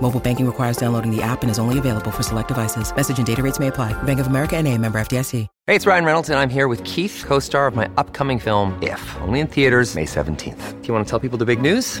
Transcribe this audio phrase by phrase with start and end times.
[0.00, 2.94] Mobile banking requires downloading the app and is only available for select devices.
[2.94, 4.00] Message and data rates may apply.
[4.04, 5.48] Bank of America and a member FDIC.
[5.66, 9.02] Hey, it's Ryan Reynolds, and I'm here with Keith, co-star of my upcoming film, If,
[9.22, 10.80] only in theaters May 17th.
[10.80, 12.00] Do you want to tell people the big news?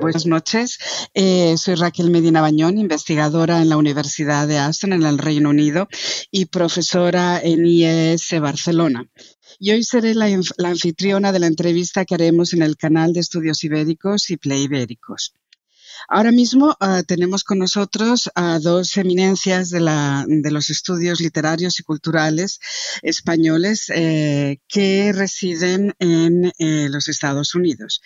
[0.00, 0.78] Buenas noches.
[1.12, 5.88] Eh, soy Raquel Medina Bañón, investigadora en la Universidad de Aston en el Reino Unido
[6.30, 9.06] y profesora en IES Barcelona.
[9.58, 10.26] Y hoy seré la,
[10.56, 14.62] la anfitriona de la entrevista que haremos en el canal de estudios ibéricos y Play
[14.62, 15.34] Ibéricos.
[16.08, 21.78] Ahora mismo uh, tenemos con nosotros a dos eminencias de, la, de, los estudios literarios
[21.78, 22.60] y culturales
[23.02, 28.02] españoles eh, que residen en eh, los Estados Unidos.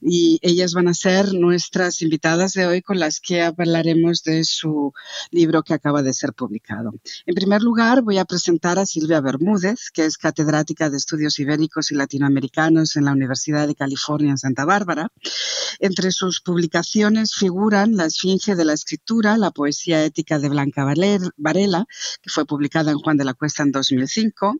[0.00, 4.92] Y ellas van a ser nuestras invitadas de hoy con las que hablaremos de su
[5.30, 6.92] libro que acaba de ser publicado.
[7.26, 11.90] En primer lugar, voy a presentar a Silvia Bermúdez, que es catedrática de estudios ibéricos
[11.90, 15.10] y latinoamericanos en la Universidad de California en Santa Bárbara.
[15.80, 21.86] Entre sus publicaciones figuran La Esfinge de la Escritura, la poesía ética de Blanca Varela,
[22.22, 24.56] que fue publicada en Juan de la Cuesta en 2005,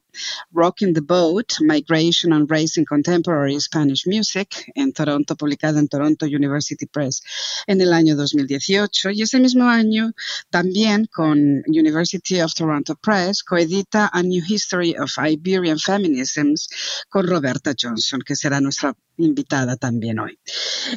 [0.50, 6.26] Rocking the Boat, Migration and Race in Contemporary Spanish Music, en Toronto, publicada en Toronto
[6.26, 7.22] University Press
[7.66, 10.12] en el año 2018, y ese mismo año
[10.50, 16.68] también con University of Toronto Press coedita A New History of Iberian Feminisms
[17.08, 20.38] con Roberta Johnson, que será nuestra invitada también hoy.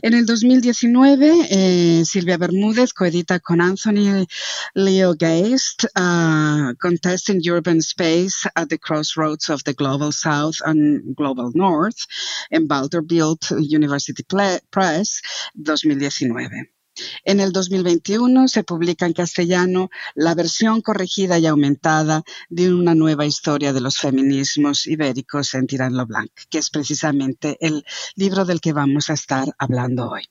[0.01, 4.25] En el 2019, eh, Silvia Bermúdez coedita con Anthony
[4.73, 11.51] Leo Geist uh, Contesting Urban Space at the Crossroads of the Global South and Global
[11.53, 12.05] North
[12.51, 14.23] en Vanderbilt University
[14.71, 15.21] Press
[15.55, 16.76] 2019.
[17.23, 23.25] En el 2021 se publica en castellano la versión corregida y aumentada de una nueva
[23.25, 27.85] historia de los feminismos ibéricos en Tirán Blanc, que es precisamente el
[28.15, 30.23] libro del que vamos a estar hablando hoy.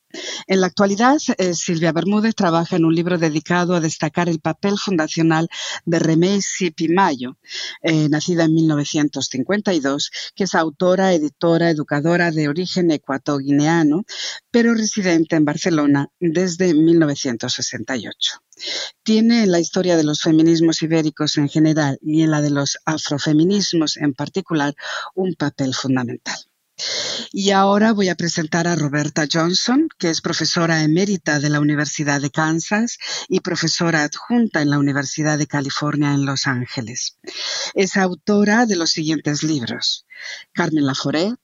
[0.47, 4.79] En la actualidad, eh, Silvia Bermúdez trabaja en un libro dedicado a destacar el papel
[4.79, 5.49] fundacional
[5.85, 7.37] de Remey Sipimayo,
[7.83, 14.05] eh, nacida en 1952, que es autora, editora, educadora de origen ecuatoguineano,
[14.51, 18.43] pero residente en Barcelona desde 1968.
[19.03, 22.79] Tiene en la historia de los feminismos ibéricos en general y en la de los
[22.85, 24.75] afrofeminismos en particular
[25.15, 26.37] un papel fundamental.
[27.33, 32.21] Y ahora voy a presentar a Roberta Johnson, que es profesora emérita de la Universidad
[32.21, 37.19] de Kansas y profesora adjunta en la Universidad de California en Los Ángeles.
[37.75, 40.07] Es autora de los siguientes libros.
[40.53, 41.41] Carmen Laforet,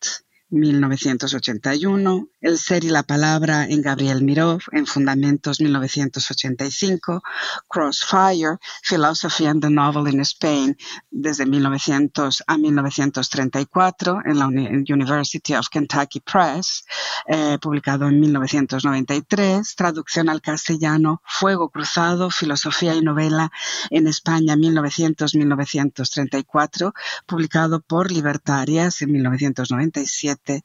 [0.51, 7.23] 1981, El ser y la palabra en Gabriel Miró, en Fundamentos 1985,
[7.69, 10.77] Crossfire, Philosophy and the Novel in Spain,
[11.09, 16.85] desde 1900 a 1934, en la University of Kentucky Press,
[17.29, 23.53] eh, publicado en 1993, traducción al castellano, Fuego Cruzado, Filosofía y Novela
[23.91, 26.93] en España 1900-1934,
[27.25, 30.65] publicado por Libertarias en 1997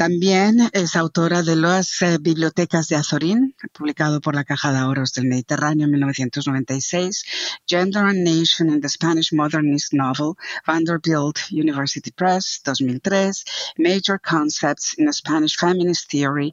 [0.00, 5.12] también es autora de las eh, Bibliotecas de Azorín, publicado por la Caja de Ahorros
[5.14, 7.24] del Mediterráneo en 1996,
[7.66, 10.34] Gender and Nation in the Spanish Modernist Novel,
[10.66, 13.44] Vanderbilt University Press, 2003,
[13.78, 16.52] Major Concepts in Spanish Feminist Theory,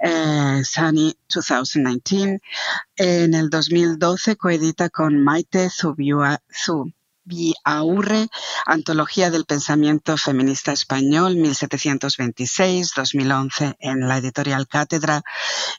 [0.00, 2.40] eh, SANI 2019.
[2.96, 6.92] En el 2012 coedita con Maite Zubiua Zu
[7.64, 8.28] Aurre,
[8.66, 15.22] Antología del Pensamiento Feminista Español, 1726-2011, en la editorial Cátedra,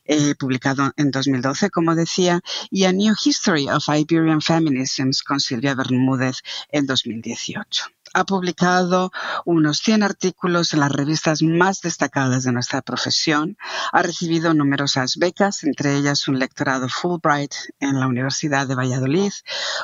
[0.05, 5.75] eh, publicado en 2012, como decía, y A New History of Iberian Feminisms con Silvia
[5.75, 9.11] Bermúdez en 2018 ha publicado
[9.45, 13.57] unos 100 artículos en las revistas más destacadas de nuestra profesión,
[13.91, 19.31] ha recibido numerosas becas, entre ellas un lectorado Fulbright en la Universidad de Valladolid,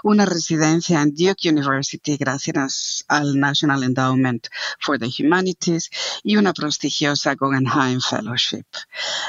[0.04, 4.48] una residencia en Duke University gracias al National Endowment
[4.80, 5.90] for the Humanities
[6.24, 8.66] y una prestigiosa Guggenheim Fellowship.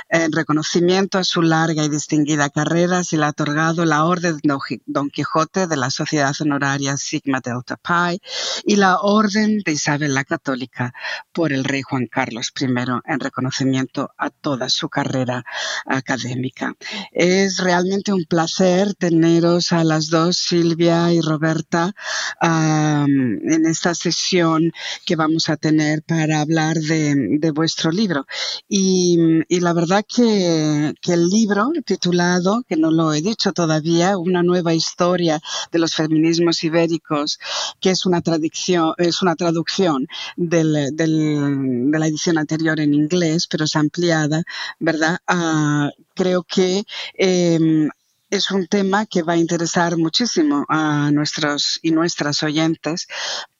[0.08, 4.38] En reconocimiento a su larga y distinguida carrera se le ha otorgado la Orden
[4.86, 8.20] Don Quijote de la Sociedad Honoraria Sigma Delta Pi
[8.64, 10.94] y la la Orden de Isabel la Católica
[11.32, 15.44] por el rey Juan Carlos I en reconocimiento a toda su carrera
[15.86, 16.72] académica.
[17.10, 21.94] Es realmente un placer teneros a las dos, Silvia y Roberta,
[22.40, 24.70] en esta sesión
[25.04, 28.24] que vamos a tener para hablar de, vuestro libro.
[28.68, 29.18] Y,
[29.48, 34.74] la verdad que, que el libro titulado, que no lo he dicho todavía, Una nueva
[34.74, 35.40] historia
[35.72, 37.38] de los feminismos ibéricos,
[37.80, 40.06] que es una tradición es una traducción
[40.36, 44.42] de la edición anterior en inglés, pero es ampliada,
[44.78, 45.18] ¿verdad?
[45.26, 46.84] Ah, creo que
[47.18, 47.88] eh,
[48.30, 53.06] es un tema que va a interesar muchísimo a nuestros y nuestras oyentes,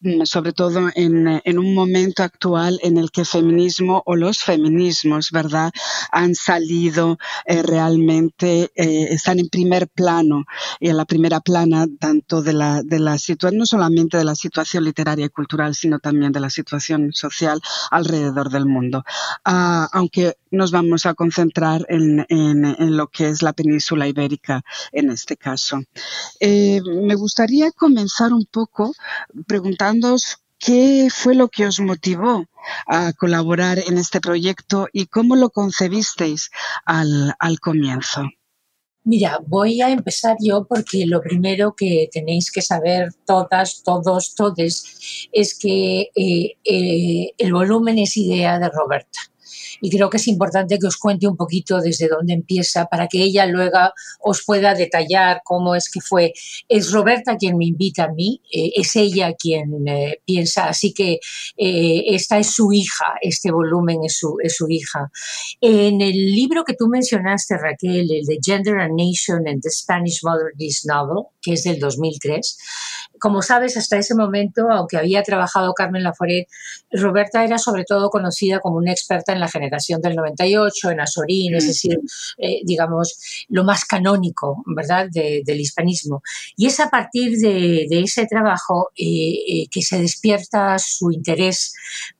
[0.00, 5.70] mm, sobre todo en, un momento actual en el que feminismo o los feminismos, ¿verdad?,
[6.10, 10.44] han salido eh, realmente, eh, están en primer plano
[10.80, 14.34] y en la primera plana tanto de la, de la situación, no solamente de la
[14.34, 17.60] situación literaria y cultural, sino también de la situación social
[17.90, 19.04] alrededor del mundo.
[19.44, 24.55] Ah, aunque nos vamos a concentrar en, en, en lo que es la península ibérica
[24.92, 25.80] en este caso.
[26.40, 28.92] Eh, me gustaría comenzar un poco
[29.46, 32.44] preguntándoos qué fue lo que os motivó
[32.86, 36.50] a colaborar en este proyecto y cómo lo concebisteis
[36.84, 38.22] al, comienzo.
[39.04, 45.28] Mira, voy a empezar yo porque lo primero que tenéis que saber todas, todos, todes,
[45.32, 49.20] es que eh, eh, el volumen es idea de Roberta
[49.80, 53.22] y creo que es importante que os cuente un poquito desde dónde empieza para que
[53.22, 53.78] ella luego
[54.20, 56.32] os pueda detallar cómo es que fue.
[56.68, 61.18] Es Roberta quien me invita a mí, eh, es ella quien eh, piensa, así que
[61.56, 65.10] eh, esta es su hija, este volumen es su, es su hija.
[65.60, 70.20] En el libro que tú mencionaste, Raquel, el de Gender and Nation and the Spanish
[70.22, 72.58] Modernist Novel, que es del 2003,
[73.20, 76.48] como sabes, hasta ese momento, aunque había trabajado Carmen Laforet,
[76.90, 81.54] Roberta era sobre todo conocida como una experta en la generación del 98, en Azorín,
[81.54, 81.98] es decir,
[82.38, 86.22] eh, digamos, lo más canónico, ¿verdad?, del hispanismo.
[86.56, 89.04] Y es a partir de, ese trabajo eh,
[89.48, 91.72] eh, que se despierta su interés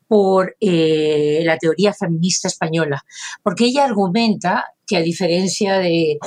[0.09, 3.05] por la teoría feminista española,
[3.43, 6.19] porque ella argumenta que a diferencia de,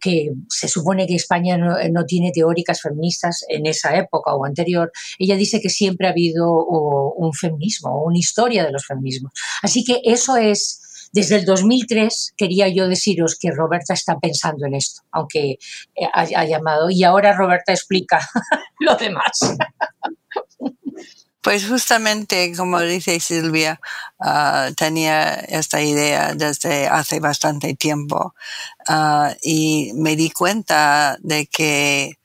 [0.00, 5.36] que se supone que España no, tiene teóricas feministas en esa época o anterior, ella
[5.36, 9.32] dice que siempre ha habido un feminismo, una historia de los feminismos.
[9.62, 10.78] Así que eso es...
[11.12, 15.56] Desde el 2003 quería yo deciros que Roberta está pensando en esto, aunque
[16.12, 18.20] ha llamado, y ahora Roberta explica
[18.78, 19.56] lo demás.
[21.42, 23.80] Pues justamente, como dice Silvia,
[24.20, 28.34] ah, tenía esta idea desde hace bastante tiempo
[28.86, 32.18] ah, y me di cuenta de que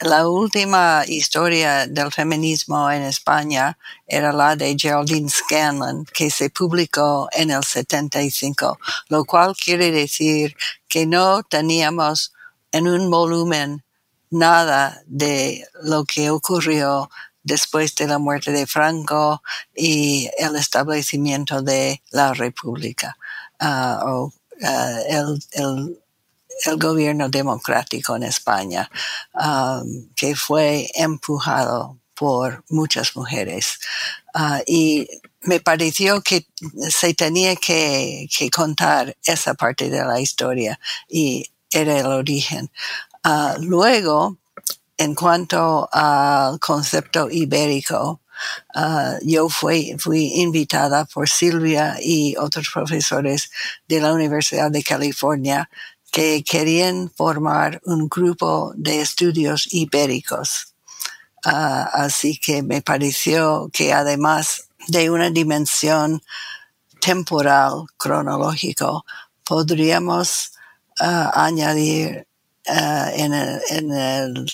[0.00, 7.28] la última historia del feminismo en España era la de Geraldine Scanlon, que se publicó
[7.32, 10.54] en el 75, lo cual quiere decir
[10.86, 12.34] que no teníamos
[12.72, 13.84] en un volumen
[14.30, 17.08] nada de lo que ocurrió
[17.42, 19.42] después de la muerte de Franco
[19.74, 23.16] y el establecimiento de la República
[23.60, 25.98] ah, o ah, el,
[26.76, 28.90] gobierno democrático en España,
[29.34, 29.80] ah,
[30.16, 33.78] que fue empujado por muchas mujeres.
[34.66, 35.08] y
[35.42, 36.46] me pareció que
[36.90, 42.70] se tenía que, contar esa parte de la historia y era el origen.
[43.60, 44.36] luego,
[44.98, 48.20] en cuanto al concepto ibérico,
[48.74, 49.96] uh, yo fui,
[50.34, 53.50] invitada por Silvia y otros profesores
[53.86, 55.70] de la Universidad de California
[56.10, 60.74] que querían formar un grupo de estudios ibéricos.
[61.46, 66.20] Uh, así que me pareció que además de una dimensión
[67.00, 69.04] temporal, cronológico,
[69.44, 70.52] podríamos
[71.00, 72.26] uh, añadir
[72.70, 74.46] en el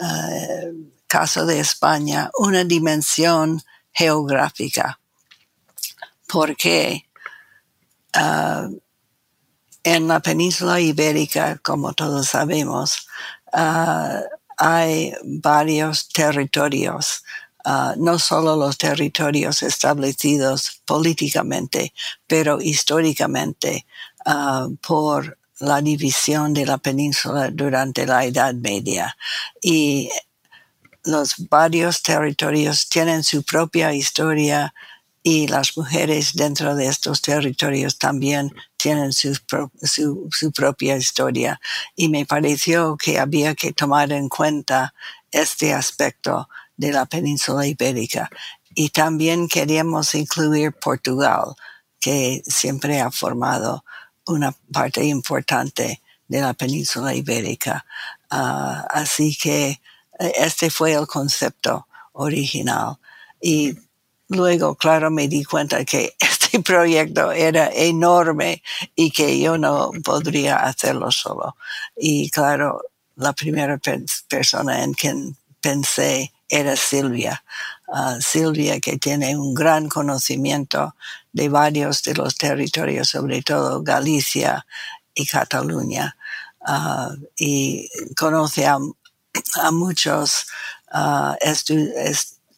[0.00, 3.62] Uh, caso de España, una dimensión
[3.92, 5.00] geográfica,
[6.28, 7.08] porque
[8.12, 8.68] ah,
[9.82, 13.08] en la península ibérica, como todos sabemos,
[13.52, 14.20] ah,
[14.58, 17.24] hay varios territorios,
[17.96, 21.92] no solo los territorios establecidos políticamente,
[22.26, 23.86] pero históricamente
[24.80, 29.16] por la división de la península durante la Edad Media.
[29.62, 30.10] Y
[31.04, 34.74] los varios territorios tienen su propia historia
[35.22, 39.36] y las mujeres dentro de estos territorios también tienen su,
[39.82, 41.60] su, propia historia.
[41.96, 44.94] Y me pareció que había que tomar en cuenta
[45.30, 48.30] este aspecto de la península ibérica.
[48.74, 51.54] Y también queríamos incluir Portugal,
[52.00, 53.84] que siempre ha formado
[54.28, 57.84] una parte importante de la península ibérica.
[58.30, 59.80] Ah, así que
[60.18, 62.98] eh, este fue el concepto original.
[63.40, 63.76] Y
[64.28, 68.62] luego, claro, me di cuenta que este proyecto era enorme
[68.94, 71.56] y que yo no podría hacerlo solo.
[71.96, 72.82] Y claro,
[73.16, 73.78] la primera
[74.28, 77.42] persona en quien pensé era Silvia.
[77.92, 80.94] Ah, Silvia, que tiene un gran conocimiento
[81.38, 84.66] de varios de los territorios, sobre todo Galicia
[85.14, 86.16] y Cataluña,
[86.66, 88.78] ah, y conoce a,
[89.70, 90.46] muchos
[90.90, 91.36] ah,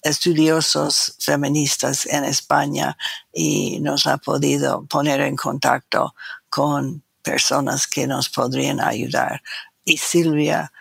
[0.03, 2.97] estudiosos feministas en España
[3.35, 6.15] y nos ha podido poner en contacto
[6.49, 9.43] con personas que nos podrían ayudar.
[9.85, 10.73] Y Silvia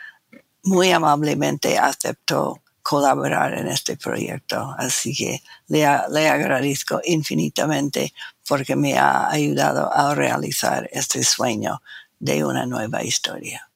[0.64, 4.74] muy amablemente aceptó colaborar en este proyecto.
[4.76, 8.14] Así que le, le, agradezco infinitamente
[8.48, 11.84] porque me ha ayudado a realizar este sueño
[12.20, 13.70] de una nueva historia.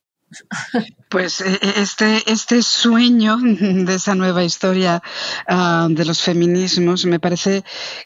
[1.09, 3.37] Pues e, e, este, este sueño
[3.87, 5.03] de esa nueva historia
[5.47, 7.63] uh, de los feminismos me parece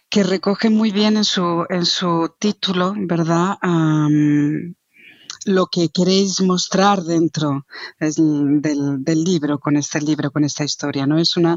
[0.10, 3.58] que recoge muy bien en su, en su título, ¿verdad?
[5.48, 7.66] Lo que queréis mostrar dentro
[8.00, 11.08] del, del, libro, con este libro, con esta historia.
[11.08, 11.18] ¿no?
[11.18, 11.56] Es una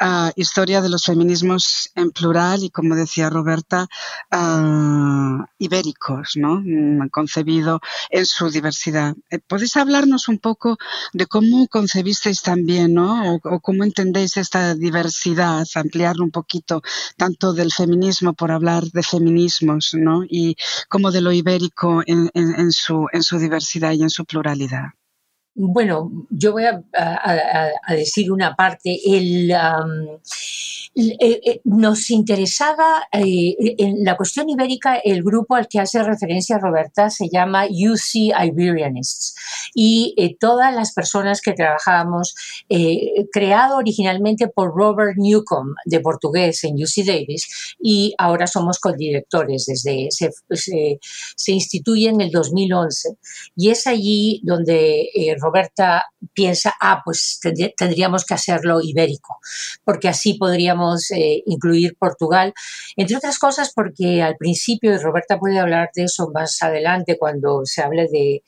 [0.00, 3.88] uh, historia de los feminismos en plural y, como decía Roberta,
[4.32, 6.60] uh, ibéricos, ¿no?
[6.62, 9.14] Mm, concebido en su diversidad.
[9.30, 10.76] Eh, ¿Podéis hablarnos un poco
[11.12, 13.34] de cómo concebisteis también, ¿no?
[13.34, 16.82] o, o cómo entendéis esta diversidad, ampliarlo un poquito,
[17.16, 20.22] tanto del feminismo, por hablar de feminismos, ¿no?
[20.28, 20.56] y
[20.88, 24.92] como de lo ibérico en, en, en su en su diversidad y en su pluralidad?
[25.54, 26.82] Bueno, yo voy a,
[27.88, 28.98] decir una parte.
[30.94, 36.58] Eh, eh, nos interesaba eh, en la cuestión ibérica, el grupo al que hace referencia
[36.58, 39.34] Roberta se llama UC Iberianists
[39.74, 42.34] y todas las personas que trabajábamos,
[43.32, 50.08] creado originalmente por Robert Newcomb de portugués en UC Davis y ahora somos codirectores desde
[50.10, 53.16] se instituye en el 2011
[53.56, 55.08] y es allí donde
[55.42, 57.40] Roberta piensa, ah, pues
[57.76, 59.38] tendríamos que hacerlo ibérico
[59.84, 62.52] porque así podríamos eh, incluir Portugal,
[62.96, 67.62] entre otras cosas porque al principio, y Roberta puede hablar de eso más adelante cuando
[67.64, 68.42] se hable de,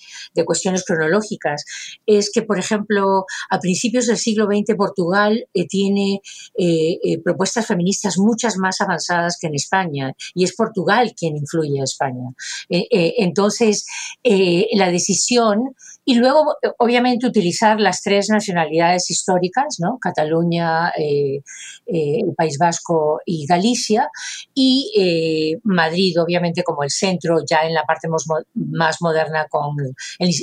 [0.45, 1.65] cuestiones cronológicas,
[2.07, 6.21] es que, por ejemplo, a principios del siglo XX Portugal eh, tiene
[6.59, 11.85] eh, propuestas feministas muchas más avanzadas que en España y es Portugal quien influye a
[11.85, 12.31] España.
[12.69, 13.87] entonces,
[14.23, 15.75] la decisión
[16.05, 19.99] y luego, obviamente, utilizar las tres nacionalidades históricas, ¿no?
[19.99, 21.41] Cataluña, eh,
[21.87, 24.11] eh, el País Vasco y Galicia,
[24.55, 29.77] y eh, Madrid, obviamente, como el centro, ya en la parte más moderna con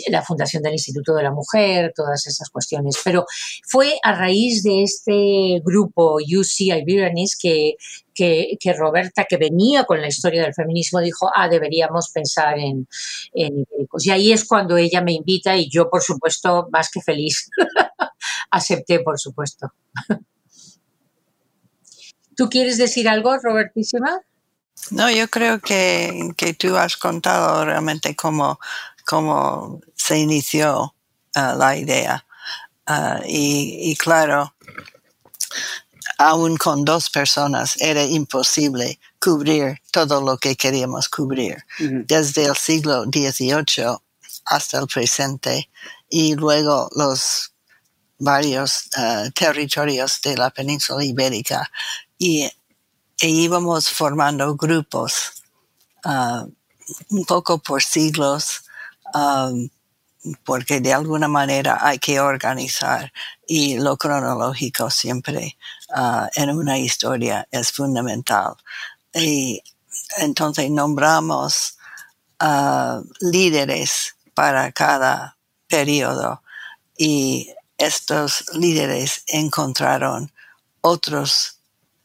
[0.09, 2.97] la fundación del Instituto de la Mujer, todas esas cuestiones.
[3.03, 3.25] Pero
[3.67, 7.75] fue a raíz de este grupo UC Iberianis que
[8.13, 12.87] que, Roberta, que venía con la historia del feminismo, dijo, ah, deberíamos pensar en,
[13.33, 13.65] en
[13.99, 17.49] Y ahí es cuando ella me invita y yo, por supuesto, más que feliz,
[18.51, 19.73] acepté, por supuesto.
[22.35, 24.21] ¿Tú quieres decir algo, Robertísima?
[24.89, 28.59] No, yo creo que, tú has contado realmente cómo,
[29.05, 30.95] cómo se inició
[31.35, 32.25] uh, la idea.
[33.25, 34.53] Y, y, claro,
[36.21, 43.05] aún con dos personas era imposible cubrir todo lo que queríamos cubrir, desde el siglo
[43.05, 43.97] XVIII
[44.45, 45.69] hasta el presente
[46.09, 47.53] y luego los
[48.19, 51.71] varios eh, territorios de la península ibérica.
[52.19, 52.43] Y
[53.19, 55.43] e íbamos formando grupos
[56.05, 56.45] uh,
[57.09, 58.63] un poco por siglos
[59.13, 59.69] um,
[60.43, 63.11] porque de alguna manera hay que organizar
[63.47, 65.57] y lo cronológico siempre
[65.93, 68.55] ah, en una historia es fundamental.
[69.13, 69.61] Y
[70.17, 71.77] entonces nombramos
[72.39, 76.41] ah, líderes para cada periodo
[76.97, 80.31] y estos líderes encontraron
[80.81, 81.59] otros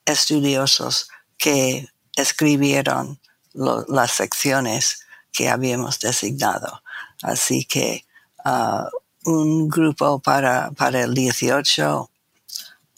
[0.05, 3.21] estudiosos que escribieron
[3.53, 6.83] las secciones que habíamos designado.
[7.23, 8.05] Así que
[8.45, 8.89] uh,
[9.31, 12.11] un grupo para, para el 18,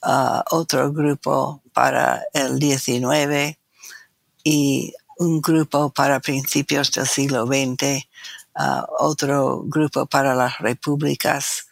[0.03, 3.59] uh, otro grupo para el 19
[4.45, 8.07] y un grupo para principios del siglo XX,
[8.55, 11.65] uh, otro grupo para las repúblicas,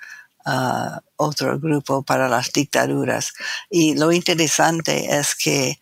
[1.17, 3.33] otro grupo para las dictaduras.
[3.69, 5.81] Y lo interesante es que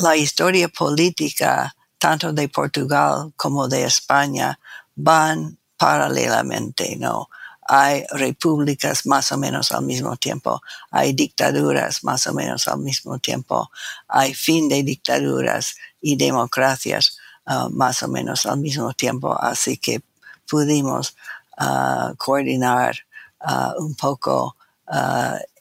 [0.00, 4.58] la historia política, tanto de Portugal como de España,
[4.94, 7.28] van paralelamente, ¿no?
[7.72, 10.60] Hay repúblicas más o menos al mismo tiempo,
[10.90, 13.70] hay dictaduras más o menos al mismo tiempo,
[14.08, 20.02] hay fin de dictaduras y democracias uh, más o menos al mismo tiempo, así que
[20.50, 21.14] pudimos
[21.60, 22.96] uh, coordinar
[23.40, 24.56] uh, un poco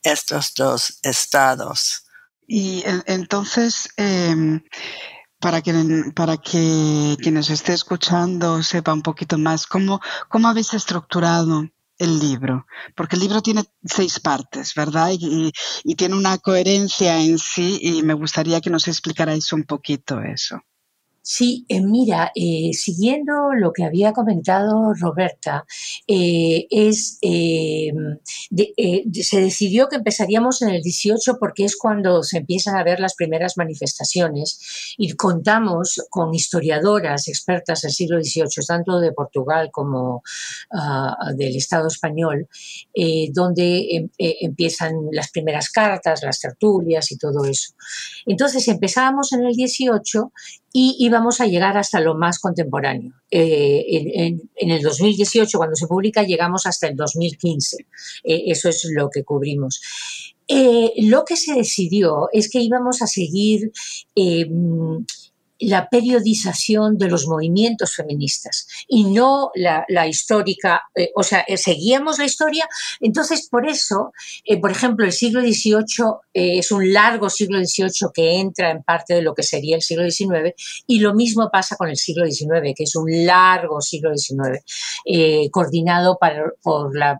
[0.02, 2.06] estos dos estados.
[2.48, 4.64] Y entonces, em,
[5.40, 5.72] para que,
[6.16, 11.70] para que quienes esté escuchando sepa un poquito más cómo, cómo habéis estructurado
[12.00, 12.66] el libro,
[12.96, 15.12] porque el libro tiene seis partes, ¿verdad?
[15.12, 15.52] Y,
[15.84, 20.62] y, tiene una coherencia en sí y me gustaría que nos explicarais un poquito eso.
[21.32, 25.64] Sí, eh, mira, eh, siguiendo lo que había comentado Roberta,
[26.08, 32.84] eh, es, se decidió que empezaríamos en el 18 porque es cuando se empiezan a
[32.84, 39.70] ver las primeras manifestaciones y contamos con historiadoras expertas del siglo XVIII, tanto de Portugal
[39.72, 40.24] como
[40.72, 42.48] ah, del Estado español,
[43.34, 47.76] donde em, empiezan las primeras cartas, las tertulias y todo eso.
[48.26, 50.32] Entonces empezábamos en el 18
[50.72, 53.14] y íbamos a llegar hasta lo más contemporáneo.
[53.32, 53.86] Eh,
[54.58, 57.78] en, el 2018, cuando se publica, llegamos hasta el 2015.
[58.24, 59.82] Eh, eso es lo que cubrimos.
[60.48, 63.72] Eh, lo que se decidió es que íbamos a seguir
[65.60, 72.18] la periodización de los movimientos feministas y no la, histórica, eh, o sea, eh, seguíamos
[72.18, 72.68] la historia,
[73.02, 74.14] entonces por eso,
[74.46, 75.80] eh, por ejemplo, el siglo XVIII
[76.34, 80.10] es un largo siglo XVIII que entra en parte de lo que sería el siglo
[80.10, 80.54] XIX
[80.88, 84.64] y lo mismo pasa con el siglo XIX, que es un largo siglo XIX,
[85.52, 86.18] coordinado
[86.62, 87.20] por la,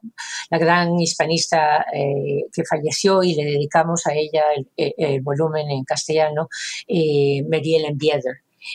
[0.52, 4.44] gran hispanista que falleció y le dedicamos a ella
[4.76, 6.48] el, volumen en castellano,
[6.88, 7.98] Mary Ellen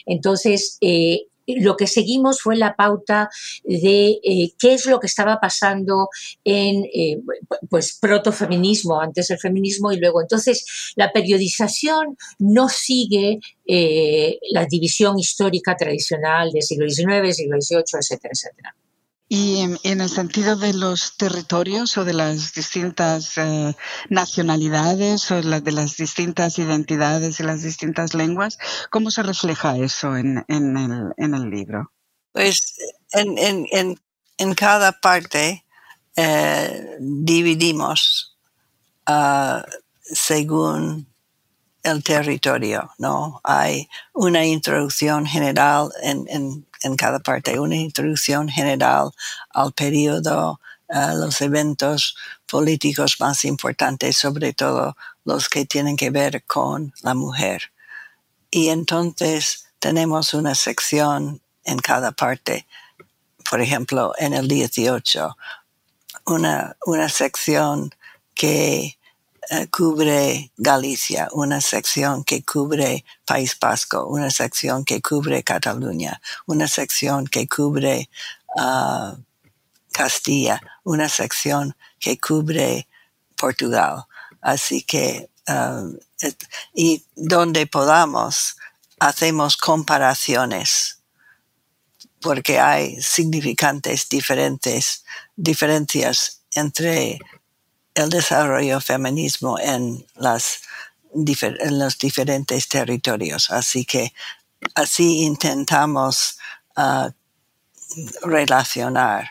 [0.06, 3.28] entonces, eh, lo que seguimos fue la pauta
[3.64, 6.08] de eh, qué es lo que estaba pasando
[6.42, 7.20] en eh,
[7.68, 10.22] pues protofeminismo, antes el feminismo y luego.
[10.22, 10.64] Entonces,
[10.96, 18.76] la periodización no sigue la división histórica tradicional del siglo XIX, siglo XVIII, etcétera, etcétera.
[19.36, 23.74] Y en el sentido de los territorios o de las distintas eh,
[24.08, 28.58] nacionalidades o de las distintas identidades y las distintas lenguas,
[28.90, 31.90] ¿cómo se refleja eso en, el, libro?
[32.30, 32.76] Pues
[33.10, 35.64] en, cada parte
[36.14, 38.38] eh, dividimos
[39.06, 39.64] ah,
[40.00, 41.08] según
[41.82, 43.40] el territorio, ¿no?
[43.42, 46.66] Hay una introducción general en, en
[46.96, 49.10] cada parte, una introducción general
[49.50, 52.16] al periodo, a los eventos
[52.46, 57.72] políticos más importantes, sobre todo los que tienen que ver con la mujer.
[58.50, 62.66] Y entonces tenemos una sección en cada parte,
[63.50, 65.36] por ejemplo, en el 18,
[66.26, 67.94] una, una sección
[68.34, 68.98] que
[69.70, 77.26] cubre Galicia, una sección que cubre País Vasco, una sección que cubre Cataluña, una sección
[77.26, 78.08] que cubre
[78.56, 79.16] ah,
[79.92, 82.88] Castilla, una sección que cubre
[83.36, 84.04] Portugal.
[84.40, 85.84] Así que, ah,
[86.74, 88.56] y donde podamos,
[88.98, 90.98] hacemos comparaciones
[92.24, 95.04] porque hay significantes diferentes,
[95.36, 97.18] diferencias entre
[97.94, 100.62] el desarrollo feminismo en, las,
[101.14, 103.50] en los diferentes territorios.
[103.50, 104.12] Así que
[104.74, 106.38] así intentamos
[106.76, 107.10] ah,
[108.22, 109.30] relacionar.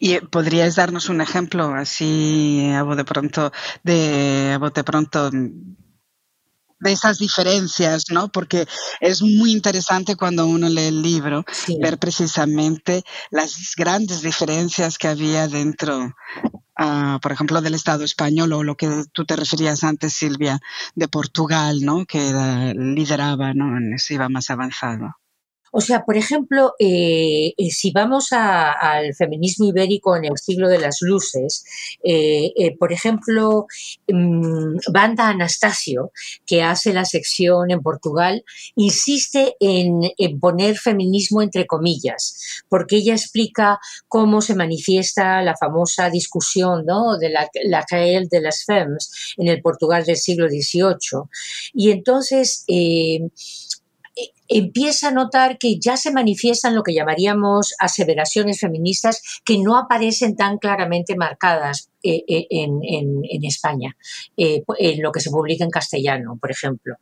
[0.00, 3.52] ¿Y podrías darnos un ejemplo así a de pronto,
[3.84, 5.30] de a bote pronto,
[6.82, 8.28] de esas diferencias, ¿no?
[8.28, 8.66] Porque
[9.00, 11.44] es muy interesante cuando uno lee el libro
[11.80, 16.12] ver precisamente las grandes diferencias que había dentro
[16.78, 20.58] Uh, por ejemplo, del Estado español o lo que tú te referías antes, Silvia,
[20.94, 22.06] de Portugal, ¿no?
[22.06, 23.78] Que era, lideraba, ¿no?
[23.98, 25.14] Se iba más avanzado.
[25.74, 30.78] O sea, por ejemplo, eh, eh, si vamos al feminismo ibérico en el siglo de
[30.78, 31.64] las luces,
[32.04, 33.66] eh, por ejemplo,
[34.06, 36.12] mm, Banda Anastasio,
[36.46, 38.44] que hace la sección en Portugal,
[38.76, 40.02] insiste en,
[40.40, 47.16] poner feminismo entre comillas, porque ella explica cómo se manifiesta la famosa discusión ¿no?
[47.16, 51.22] de la, la de las femmes en el Portugal del siglo XVIII.
[51.72, 52.64] Y entonces
[54.58, 60.36] empieza a notar que ya se manifiestan lo que llamaríamos aseveraciones feministas que no aparecen
[60.36, 63.96] tan claramente marcadas eh, eh, en, España,
[64.36, 66.96] eh, en lo que se publica en castellano, por ejemplo.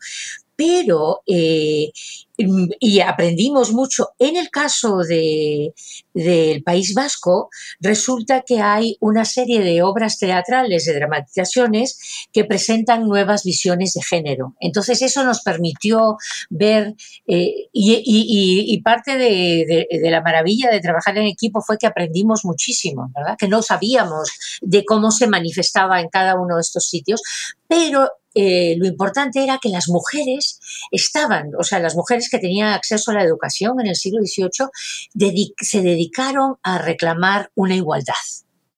[0.55, 4.11] Pero y aprendimos mucho.
[4.19, 5.73] En el caso de,
[6.15, 7.49] del País Vasco,
[7.81, 11.99] resulta que hay una serie de obras teatrales, de dramatizaciones,
[12.33, 14.55] que presentan nuevas visiones de género.
[14.61, 16.17] Entonces, eso nos permitió
[16.49, 16.95] ver,
[17.41, 23.37] eh, y, parte de, la maravilla de trabajar en equipo fue que aprendimos muchísimo, ¿verdad?
[23.39, 27.23] Que no sabíamos de cómo se manifestaba en cada uno de estos sitios,
[27.69, 32.69] pero eh, lo importante era que las mujeres estaban, o sea, las mujeres que tenían
[32.69, 38.15] acceso a la educación en el siglo XVIII se dedicaron a reclamar una igualdad.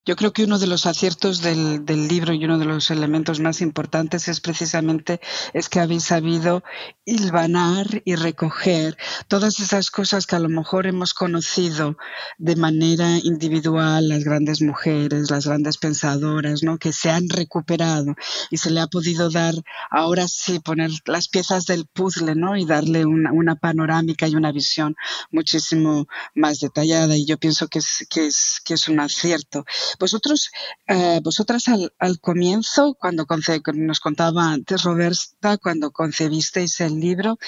[0.04, 3.60] Yo creo que uno de los aciertos del, libro y uno de los elementos más
[3.60, 5.20] importantes es precisamente
[5.52, 6.64] es que habéis sabido
[7.04, 8.96] hilvanar y recoger
[9.28, 11.96] todas esas cosas que a lo mejor hemos conocido
[12.36, 16.78] de manera individual, las grandes mujeres, las grandes pensadoras, ¿no?
[16.78, 18.16] que se han recuperado
[18.50, 19.54] y se le ha podido dar,
[19.88, 22.56] ahora sí, poner las piezas del puzzle ¿no?
[22.56, 24.96] y darle una, una panorámica y una visión
[25.30, 27.16] muchísimo más detallada.
[27.16, 29.64] Y yo pienso que es, que es, que es un acierto.
[29.98, 30.50] Vosotros,
[30.86, 33.26] eh, vosotras al, comienzo, cuando
[33.74, 37.38] nos contaba antes Roberta, cuando concebisteis el libro,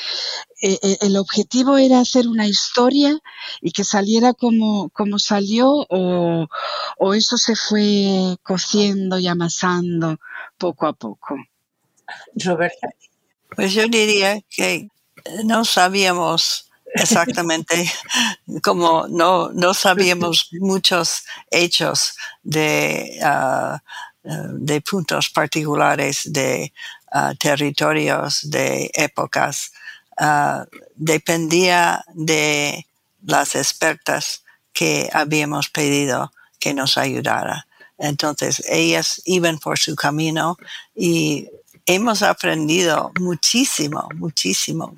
[0.62, 3.18] eh, eh, el objetivo era hacer una historia
[3.60, 6.46] y que saliera como, como salió o,
[6.98, 10.18] o eso se fue cociendo y amasando
[10.58, 11.36] poco a poco.
[12.34, 12.88] Roberta.
[13.54, 14.88] Pues yo diría que
[15.44, 17.90] no sabíamos Exactamente,
[18.62, 23.82] como no, no sabíamos muchos hechos de, ah,
[24.22, 26.72] de puntos particulares de
[27.12, 29.72] ah, territorios, de épocas,
[30.94, 32.86] dependía de
[33.26, 37.66] las expertas que habíamos pedido que nos ayudara.
[37.98, 40.56] Entonces, ellas iban por su camino
[40.94, 41.48] y
[41.86, 44.96] hemos aprendido muchísimo, muchísimo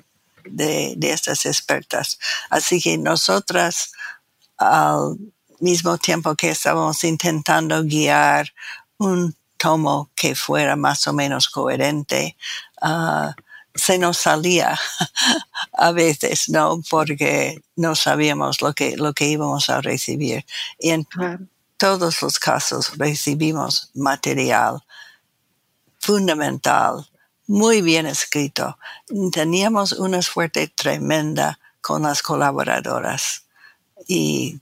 [0.49, 2.19] de, estas expertas.
[2.49, 3.91] Así que nosotras,
[4.57, 5.17] al
[5.59, 8.53] mismo tiempo que estábamos intentando guiar
[8.97, 12.37] un tomo que fuera más o menos coherente,
[12.81, 13.35] ah,
[13.73, 14.77] se nos salía
[15.73, 16.81] a veces, ¿no?
[16.89, 20.45] Porque no sabíamos lo que, lo que íbamos a recibir.
[20.79, 21.07] Y en
[21.77, 24.83] todos los casos recibimos material
[25.99, 27.07] fundamental
[27.47, 28.77] muy bien escrito.
[29.31, 33.45] Teníamos una suerte tremenda con las colaboradoras
[34.07, 34.59] y,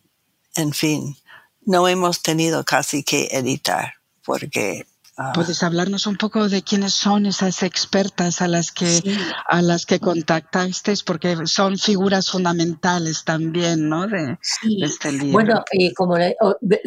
[0.56, 1.18] en fin,
[1.66, 4.88] no hemos tenido casi que editar porque
[5.18, 5.32] Ah.
[5.34, 9.02] ¿Puedes hablarnos un poco de quiénes son esas expertas a las que
[9.48, 11.04] a las que contactasteis?
[11.04, 14.08] Porque son figuras fundamentales también, ¿no?
[14.08, 14.38] De,
[14.82, 15.32] este libro.
[15.32, 16.16] Bueno, eh, como,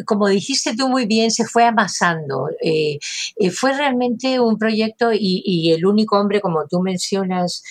[0.05, 2.49] como dijiste tú muy bien, se fue amasando.
[2.61, 2.99] Eh,
[3.35, 7.63] eh, fue realmente un proyecto y, el único hombre, como tú mencionas,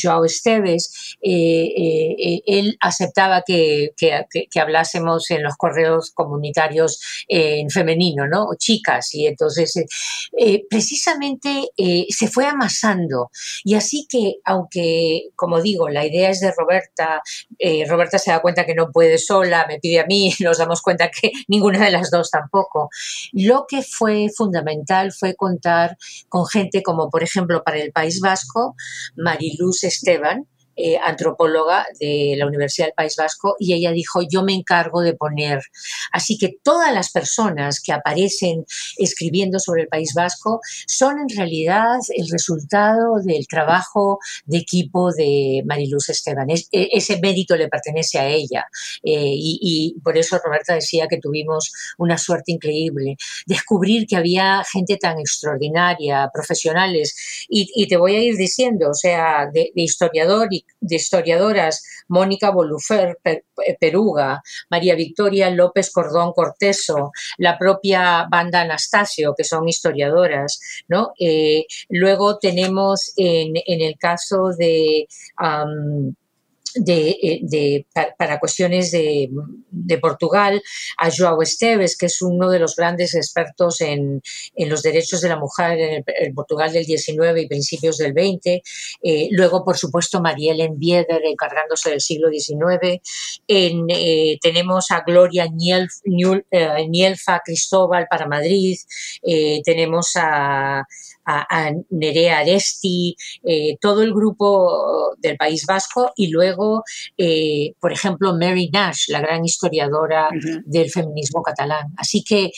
[0.00, 8.46] Joao Esteves, él aceptaba que, que, que, hablásemos en los correos comunitarios en femenino, ¿no?
[8.56, 13.30] Chicas, y entonces eh, precisamente eh, se fue amasando.
[13.64, 17.22] Y así que, aunque, como digo, la idea es de Roberta,
[17.58, 20.82] eh, Roberta se da cuenta que no puede sola, me pide a mí, nos damos
[20.82, 22.90] cuenta que ninguna de las dos tampoco.
[23.32, 25.96] Lo que fue fundamental fue contar
[26.28, 28.74] con gente como, por ejemplo, para el País Vasco,
[29.16, 34.54] Mariluz Esteban, eh, antropóloga de la Universidad del País Vasco, y ella dijo, yo me
[34.54, 35.60] encargo de poner.
[36.12, 38.64] Así que todas las personas que aparecen
[38.98, 45.62] escribiendo sobre el País Vasco son en realidad el resultado del trabajo de equipo de
[45.66, 46.50] Mariluz Esteban.
[46.50, 48.66] E, ese mérito le pertenece a ella.
[49.02, 53.16] Eh, y, por eso Roberta decía que tuvimos una suerte increíble.
[53.46, 57.46] Descubrir que había gente tan extraordinaria, profesionales.
[57.48, 63.18] Y, te voy a ir diciendo, o sea, de, historiador y de historiadoras, Mónica Bolufer
[63.80, 71.12] Peruga, María Victoria López Cordón Corteso, la propia Banda Anastasio, que son historiadoras, ¿no?
[71.18, 75.06] Eh, luego tenemos en, el caso de
[76.74, 77.10] de,
[77.52, 79.28] eh, para, cuestiones de,
[80.00, 80.62] Portugal
[80.96, 84.22] a Joao Esteves, que es uno de los grandes expertos en,
[84.56, 88.62] los derechos de la mujer en el, Portugal del 19 y principios del 20.
[89.02, 93.00] Eh, luego, por supuesto, Marielle Bieder encargándose del siglo XIX.
[93.46, 98.78] Eh, tenemos a Gloria Nielfa Cristóbal para Madrid.
[99.64, 100.84] tenemos a
[101.24, 106.82] a, Nerea Aresti, eh, todo el grupo del País Vasco y luego,
[107.16, 110.28] eh, por ejemplo, Mary Nash, la gran historiadora
[110.64, 111.92] del feminismo catalán.
[111.96, 112.50] Así que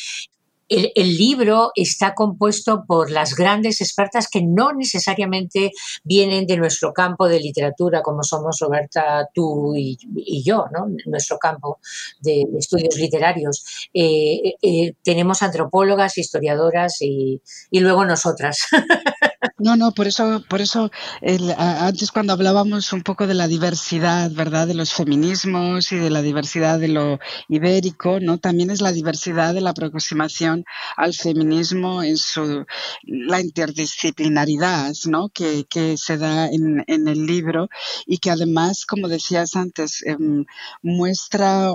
[0.69, 5.73] el, libro está compuesto por las grandes expertas que no necesariamente
[6.03, 9.97] vienen de nuestro campo de literatura, como somos Roberta, tú y,
[10.45, 10.87] yo, ¿no?
[11.07, 11.79] nuestro campo
[12.21, 13.89] de, estudios literarios.
[13.93, 18.67] Eh, eh, tenemos antropólogas, historiadoras y, y luego nosotras.
[19.65, 20.91] No, no, por eso, por eso
[21.57, 24.67] antes cuando hablábamos un poco de la diversidad, ¿verdad?
[24.67, 28.37] De los feminismos y de la diversidad de lo ibérico, ¿no?
[28.37, 30.67] También es la diversidad de la aproximación
[30.99, 32.67] al feminismo en su
[33.05, 35.31] la interdisciplinaridad, ¿no?
[35.31, 37.71] Que, que se da en, en, el libro
[38.05, 40.45] y que además, como decías antes, em,
[40.83, 41.71] muestra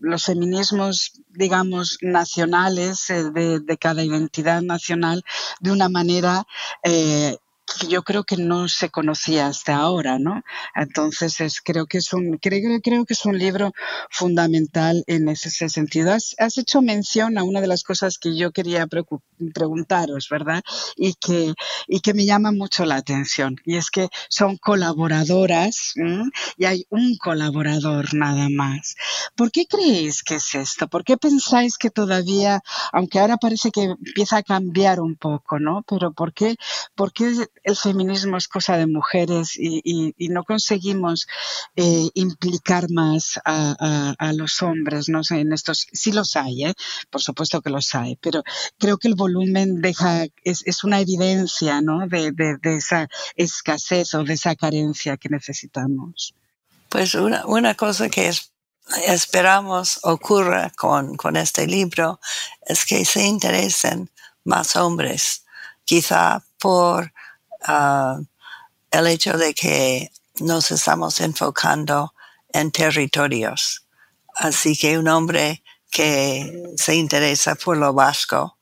[0.00, 5.22] los feminismos, digamos, nacionales eh, de, de cada identidad nacional
[5.60, 6.46] de una manera
[6.84, 7.36] eh,
[7.88, 10.42] yo creo que no se conocía hasta ahora, ¿no?
[10.74, 13.72] Entonces es, creo que es un creo, creo que es un libro
[14.10, 16.12] fundamental en ese, sentido.
[16.12, 20.62] Has, hecho mención a una de las cosas que yo quería preguntaros, ¿verdad?
[20.96, 21.54] Y que
[21.86, 25.94] y que me llama mucho la atención y es que son colaboradoras
[26.56, 28.96] y hay un colaborador nada más.
[29.34, 30.88] ¿Por qué creéis que es esto?
[30.88, 32.60] ¿Por qué pensáis que todavía,
[32.92, 35.84] aunque ahora parece que empieza a cambiar un poco, ¿no?
[35.88, 36.56] Pero ¿por qué,
[36.94, 41.26] por qué el feminismo es cosa de mujeres y, no conseguimos
[41.76, 45.20] eh, implicar más a, los hombres ¿no?
[45.30, 45.86] en estos.
[45.92, 46.74] Sí los hay, ¿eh?
[47.10, 48.42] por supuesto que los hay, pero
[48.78, 52.06] creo que el volumen deja es, una evidencia ¿no?
[52.08, 56.34] de, esa escasez o de esa carencia que necesitamos.
[56.88, 58.32] Pues una, una cosa que
[59.06, 62.18] esperamos ocurra con, con este libro
[62.66, 64.10] es que se interesen
[64.44, 65.44] más hombres,
[65.84, 67.12] quizá por
[67.66, 72.14] el hecho de que nos estamos enfocando
[72.52, 73.86] en territorios.
[74.36, 78.56] Así que un hombre que se interesa por lo vasco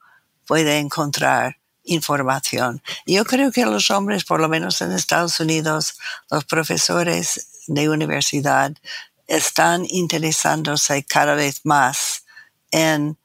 [0.45, 2.81] puede encontrar información.
[3.05, 5.97] Yo creo que los hombres, por lo menos en Estados Unidos,
[6.29, 8.73] los profesores de universidad
[9.27, 12.23] están interesándose cada vez más
[12.71, 13.17] en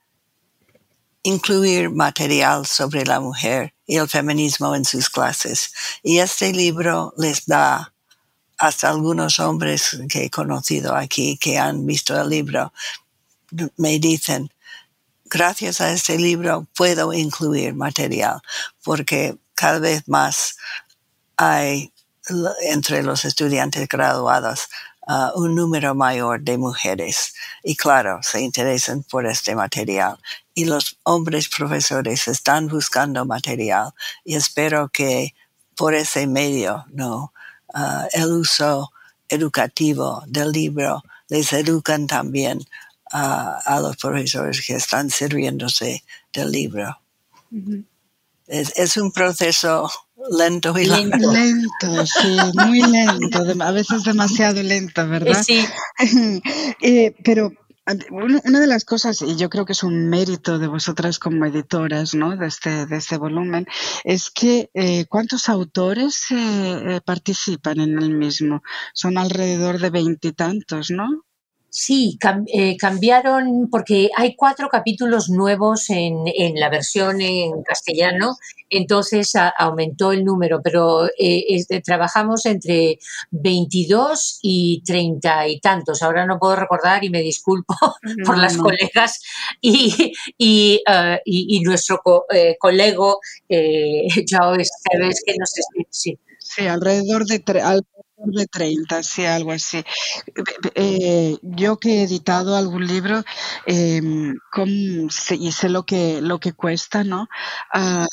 [1.22, 5.72] incluir material sobre la mujer y el feminismo en sus clases.
[6.02, 7.92] Y este libro les da
[8.58, 12.72] hasta algunos hombres que he conocido aquí que han visto el libro,
[13.76, 14.52] me dicen,
[15.24, 18.40] gracias a este libro puedo incluir material,
[18.84, 20.56] porque cada vez más
[21.36, 21.92] hay
[22.62, 24.68] entre los estudiantes graduados
[25.12, 30.18] uh, un número mayor de mujeres y claro, se interesan por este material
[30.54, 33.92] y los hombres profesores están buscando material
[34.24, 35.34] y espero que
[35.76, 37.32] por ese medio, ¿no?
[37.74, 38.92] Uh, el uso
[39.28, 42.58] educativo del libro les educan también
[43.12, 46.98] uh, a los profesores que están sirviéndose del libro.
[48.46, 49.90] es, es, un proceso
[50.30, 51.32] lento y lento.
[51.32, 55.42] Lento, sí, muy lento, a veces demasiado lento, ¿verdad?
[55.42, 55.64] Sí.
[56.82, 57.52] eh, pero
[58.10, 62.14] una de las cosas, y yo creo que es un mérito de vosotras como editoras
[62.14, 62.36] ¿no?
[62.36, 63.66] de, este, de este volumen,
[64.04, 68.62] es que eh, ¿cuántos autores eh, eh, participan en el mismo?
[68.94, 71.24] Son alrededor de veintitantos, ¿no?
[71.74, 72.18] Sí,
[72.52, 76.22] eh, cambiaron porque hay cuatro capítulos nuevos en,
[76.54, 78.36] la versión en castellano,
[78.68, 82.98] entonces aumentó el número, pero eh, trabajamos entre
[83.30, 86.02] 22 y 30 y tantos.
[86.02, 87.74] Ahora no puedo recordar y me disculpo
[88.26, 89.22] por las colegas
[89.62, 92.26] y, y, uh, nuestro co
[92.58, 95.54] colego Joao Esteves que nos...
[95.88, 96.18] Sí.
[96.38, 97.42] Sí, alrededor de,
[98.24, 99.82] de 30, sí, algo así.
[100.74, 103.22] Eh, yo que he editado algún libro
[103.66, 104.34] em,
[105.38, 107.28] y sé lo que, lo que cuesta, ¿no?
[107.72, 108.06] Ah,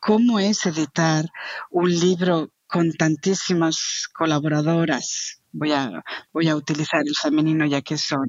[0.00, 1.26] ¿Cómo es editar
[1.70, 5.40] un libro con tantísimas colaboradoras?
[5.52, 8.28] Voy a, voy a utilizar el femenino ya que son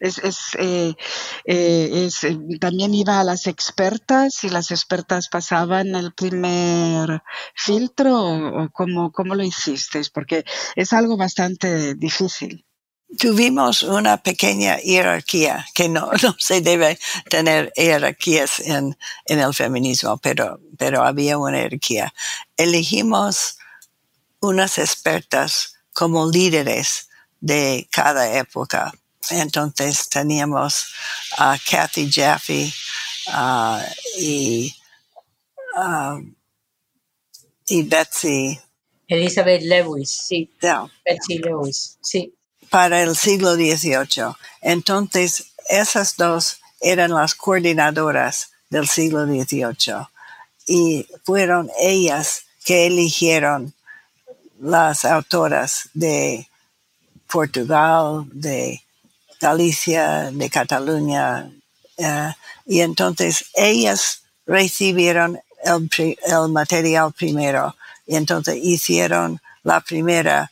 [0.00, 0.94] eh,
[1.44, 7.22] eh, es, eh, también iba a las expertas y las expertas pasaban el primer
[7.54, 12.64] filtro o, cómo, cómo lo hiciste, porque es algo bastante difícil.
[13.18, 20.16] Tuvimos una pequeña jerarquía, que no, no se debe tener jerarquías en, en el feminismo,
[20.16, 22.14] pero, pero había una jerarquía.
[22.56, 23.58] Elegimos
[24.40, 27.10] unas expertas como líderes
[27.40, 28.94] de cada época
[29.30, 30.86] entonces teníamos
[31.36, 32.72] a Kathy Jaffe
[34.18, 34.74] y,
[37.68, 38.60] y Betsy.
[39.08, 40.50] Elizabeth Lewis, sí.
[41.04, 42.34] Betsy Lewis, sí.
[42.70, 44.34] Para el siglo XVIII.
[44.62, 50.06] Entonces, esas dos eran las coordinadoras del siglo XVIII
[50.66, 53.74] y fueron ellas que eligieron
[54.60, 56.48] las autoras de
[57.26, 58.82] Portugal, de
[59.40, 61.50] Galicia, de Cataluña,
[61.96, 62.32] eh,
[62.66, 67.74] y entonces ellas recibieron el, material primero
[68.06, 70.50] y entonces hicieron la primera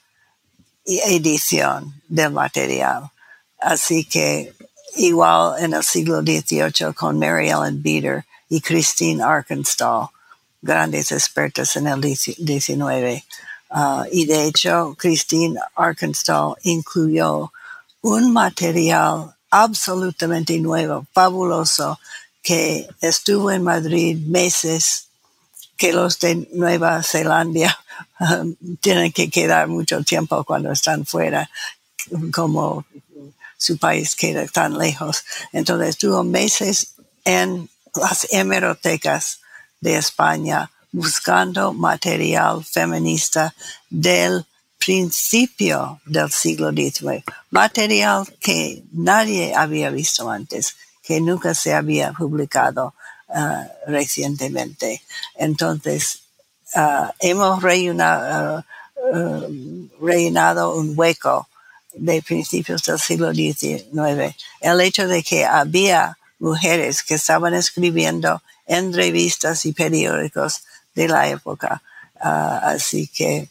[0.84, 3.10] edición del material.
[3.60, 4.54] Así que
[4.96, 10.08] igual en el siglo XVIII con Mary Ellen Beater y Christine Arkenstall,
[10.62, 13.24] grandes expertas en el XIX.
[13.70, 17.52] Ah, y de hecho, Christine Arkenstall incluyó
[18.08, 21.98] un material absolutamente nuevo, fabuloso,
[22.42, 25.08] que estuvo en Madrid meses,
[25.76, 27.78] que los de Nueva Zelanda
[28.20, 31.50] um, tienen que quedar mucho tiempo cuando están fuera,
[32.32, 32.86] como
[33.58, 35.24] su país queda tan lejos.
[35.52, 36.94] Entonces estuvo meses
[37.24, 39.40] en las hemerotecas
[39.80, 43.54] de España buscando material feminista
[43.90, 44.46] del
[44.88, 52.94] principio del siglo XIX, material que nadie había visto antes, que nunca se había publicado
[53.28, 55.02] uh, recientemente.
[55.34, 56.22] Entonces,
[56.74, 58.62] uh, hemos uh,
[60.00, 61.48] rellenado un hueco
[61.92, 64.34] de principios del siglo XIX.
[64.62, 70.62] El hecho de que había mujeres que estaban escribiendo en revistas y periódicos
[70.94, 71.82] de la época.
[72.18, 73.50] así que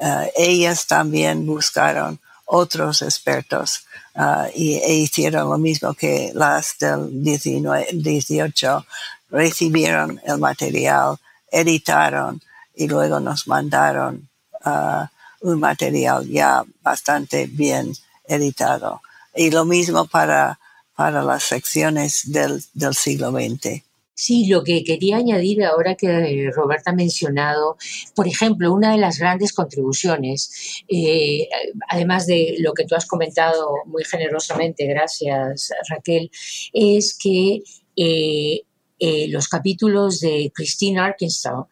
[0.00, 3.84] eh, ellas también buscaron otros expertos
[4.16, 8.86] uh, y e hicieron lo mismo que las del 19, 18,
[9.30, 11.16] recibieron el material,
[11.50, 12.42] editaron
[12.74, 14.28] y luego nos mandaron
[14.64, 15.04] uh,
[15.42, 19.02] un material ya bastante bien editado.
[19.34, 20.58] Y lo mismo para,
[20.96, 23.82] para las secciones del, del siglo XX.
[24.22, 27.78] Sí, lo que quería añadir ahora que Roberta ha mencionado,
[28.14, 31.48] por ejemplo, una de las grandes contribuciones, eh,
[31.88, 36.30] además de lo que tú has comentado muy generosamente, gracias Raquel,
[36.74, 37.62] es que
[37.96, 38.60] eh,
[38.98, 41.64] eh, los capítulos de Christine Arkansas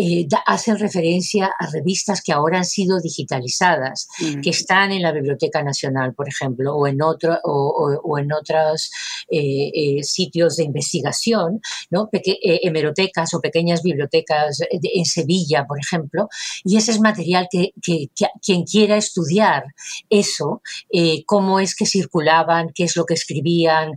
[0.00, 4.42] eh, hacen referencia a revistas que ahora han sido digitalizadas, mm.
[4.42, 8.92] que están en la Biblioteca Nacional, por ejemplo, o en, otro, o, en otros
[9.28, 12.08] eh, sitios de investigación, ¿no?
[12.12, 16.28] hemerotecas o pequeñas bibliotecas en Sevilla, por ejemplo,
[16.62, 17.72] y ese es material que,
[18.40, 19.64] quien quiera estudiar
[20.10, 20.62] eso,
[21.26, 23.96] cómo es que circulaban, qué es lo que escribían,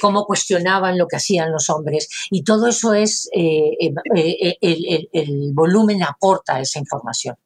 [0.00, 3.94] cómo cuestionaban lo que hacían los hombres, y todo eso es el,
[5.12, 7.36] el, volumen aporta esa información.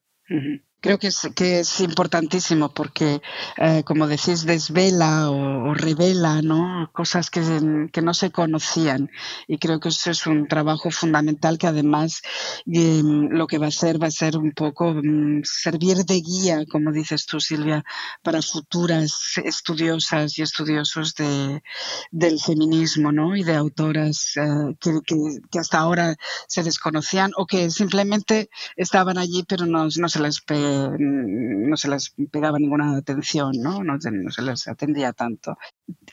[0.87, 3.21] Creo que es, que es importantísimo porque,
[3.57, 6.89] eh, como decís, desvela o, revela ¿no?
[6.93, 9.11] cosas que, no se conocían.
[9.49, 12.23] Y creo que eso es un trabajo fundamental que además
[12.67, 16.65] em, lo que va a ser va a ser un poco mm, servir de guía,
[16.71, 17.85] como dices tú, Silvia,
[18.23, 21.63] para futuras estudiosas y estudiosos de,
[22.13, 23.35] del feminismo ¿no?
[23.35, 26.15] y de autoras eh, que, hasta ahora
[26.47, 30.41] se desconocían o que simplemente estaban allí pero no se les
[30.99, 33.83] no se les pegaba ninguna atención, ¿no?
[33.83, 35.57] No, se les atendía tanto.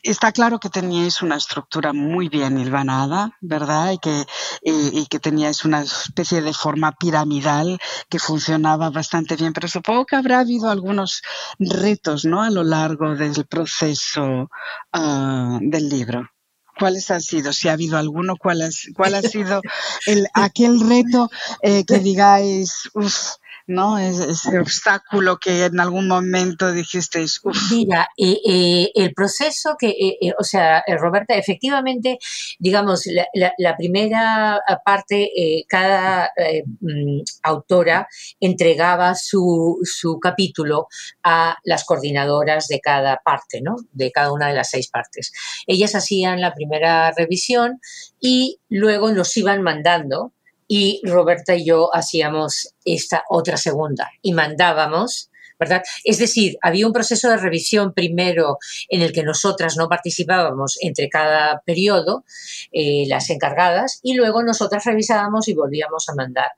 [0.02, 3.92] Está claro que teníais una estructura muy bien hilvanada, ¿verdad?
[3.94, 4.26] Y que,
[4.64, 7.80] y, que teníais una especie de forma piramidal
[8.10, 11.22] que funcionaba bastante bien, pero supongo que habrá habido algunos
[11.60, 12.42] retos, ¿no?
[12.42, 14.50] A lo largo del proceso
[14.92, 16.30] ah, del libro.
[16.78, 17.54] ¿Cuáles han sido?
[17.54, 19.62] Si ha habido alguno, ¿cuál, cuál ha sido
[20.08, 21.30] el, aquel reto
[21.62, 23.36] eh, que digáis, uff,
[23.68, 23.98] ¿no?
[23.98, 27.72] Ese obstáculo que en algún momento dijisteis, uff.
[27.72, 32.18] Mira, eh, eh, el proceso que, eh, o sea, Roberta, efectivamente,
[32.60, 33.04] digamos,
[33.34, 35.32] la, primera parte,
[35.68, 36.32] cada
[36.82, 38.08] mm, autora
[38.40, 40.88] entregaba su, su capítulo
[41.24, 43.76] a las coordinadoras de cada parte, ¿no?
[43.92, 45.32] De cada una de las seis partes.
[45.68, 47.80] Ellas hacían la primera revisión
[48.20, 50.34] y luego nos iban mandando
[50.68, 55.84] y Roberta y yo hacíamos esta otra segunda y mandábamos, ¿verdad?
[56.04, 58.58] Es decir, había un proceso de revisión primero
[58.90, 62.26] en el que nosotras no participábamos entre cada periodo,
[62.72, 66.52] eh, las encargadas, y luego nosotras revisábamos y volvíamos a mandar.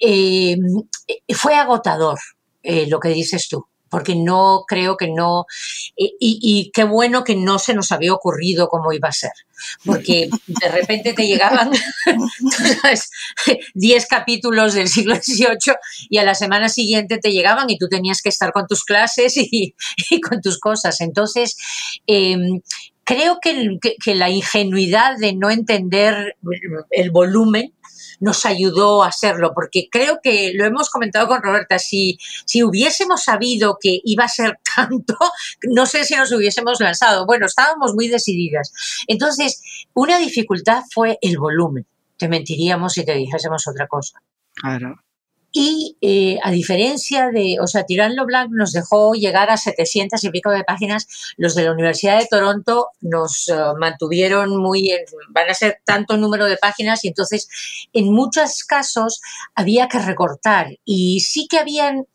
[0.00, 0.56] Eh,
[1.34, 2.18] fue agotador
[2.62, 5.44] eh, lo que dices tú porque no creo que no,
[5.96, 9.32] y, qué bueno que no se nos había ocurrido cómo iba a ser,
[9.84, 11.70] porque de repente te llegaban,
[13.74, 15.76] 10 capítulos del siglo XVIII
[16.08, 19.34] y a la semana siguiente te llegaban y tú tenías que estar con tus clases
[19.36, 19.74] y,
[20.26, 21.02] con tus cosas.
[21.02, 21.58] Entonces,
[22.06, 22.62] em,
[23.04, 26.38] creo que, la ingenuidad de no entender
[26.90, 27.74] el volumen
[28.22, 33.24] nos ayudó a hacerlo, porque creo que lo hemos comentado con Roberta, si, si hubiésemos
[33.24, 35.18] sabido que iba a ser tanto,
[35.68, 37.26] no sé si nos hubiésemos lanzado.
[37.26, 38.72] Bueno, estábamos muy decididas.
[39.08, 39.60] Entonces,
[39.92, 41.84] una dificultad fue el volumen.
[42.16, 44.22] Te mentiríamos si te dijésemos otra cosa.
[44.54, 45.02] Claro.
[45.54, 50.30] Y eh, a diferencia de, o sea, Tirando Blanc nos dejó llegar a 700 y
[50.30, 55.50] pico de páginas, los de la Universidad de Toronto nos eh, mantuvieron muy, en, van
[55.50, 57.48] a ser tanto número de páginas y entonces
[57.92, 59.20] en muchos casos
[59.54, 62.06] había que recortar y sí que habían,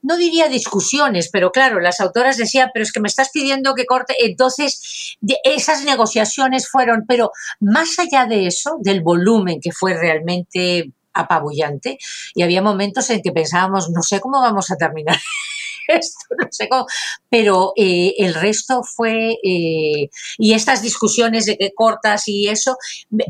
[0.00, 3.86] no diría discusiones, pero claro, las autoras decían, pero es que me estás pidiendo que
[3.86, 4.14] corte.
[4.20, 11.98] Entonces, esas negociaciones fueron, pero más allá de eso, del volumen que fue realmente apabullante.
[12.34, 15.16] Y había momentos en que pensábamos, no sé cómo vamos a terminar
[15.88, 16.86] esto, no sé cómo,
[17.28, 22.76] pero eh, el resto fue, eh, y estas discusiones de que cortas y eso,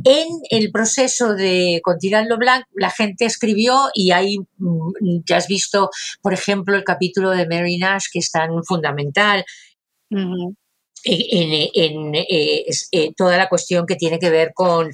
[0.05, 5.91] en el proceso de Continuando Blanc, la gente escribió y ahí mm, ya has visto,
[6.21, 9.45] por ejemplo, el capítulo de Mary Nash, que es tan fundamental.
[11.05, 12.65] En, eh,
[13.17, 14.91] toda la cuestión que tiene que ver con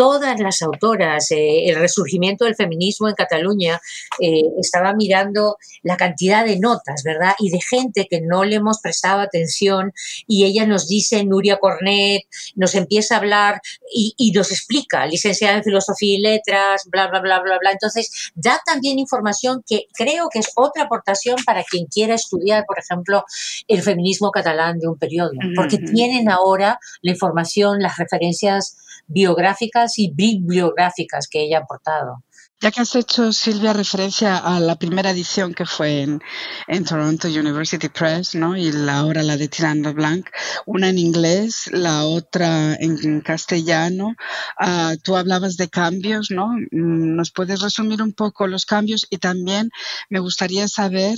[0.00, 3.82] todas las autoras, eh, el resurgimiento del feminismo en Cataluña,
[4.18, 7.34] eh, estaba mirando la cantidad de notas, ¿verdad?
[7.38, 9.92] Y de gente que no le hemos prestado atención
[10.26, 12.22] y ella nos dice, Nuria Cornet,
[12.54, 13.60] nos empieza a hablar
[13.92, 17.72] y, nos explica, licenciada en Filosofía y Letras, bla, bla, bla, bla, bla.
[17.72, 22.78] Entonces, da también información que creo que es otra aportación para quien quiera estudiar, por
[22.78, 23.22] ejemplo,
[23.68, 28.78] el feminismo catalán de un periodo, porque tienen ahora la información, las referencias
[29.10, 32.24] biográficas y bibliográficas que ella ha aportado.
[32.62, 36.20] Ya que has hecho, Silvia, referencia a la primera edición que fue en,
[36.68, 38.54] en Toronto University Press, ¿no?
[38.54, 40.28] Y la, ahora la de Tirando Blanc,
[40.66, 44.14] una en inglés, la otra en castellano.
[44.60, 46.48] Uh, tú hablabas de cambios, ¿no?
[46.48, 49.06] Mm, ¿Nos puedes resumir un poco los cambios?
[49.08, 49.70] Y también
[50.10, 51.16] me gustaría saber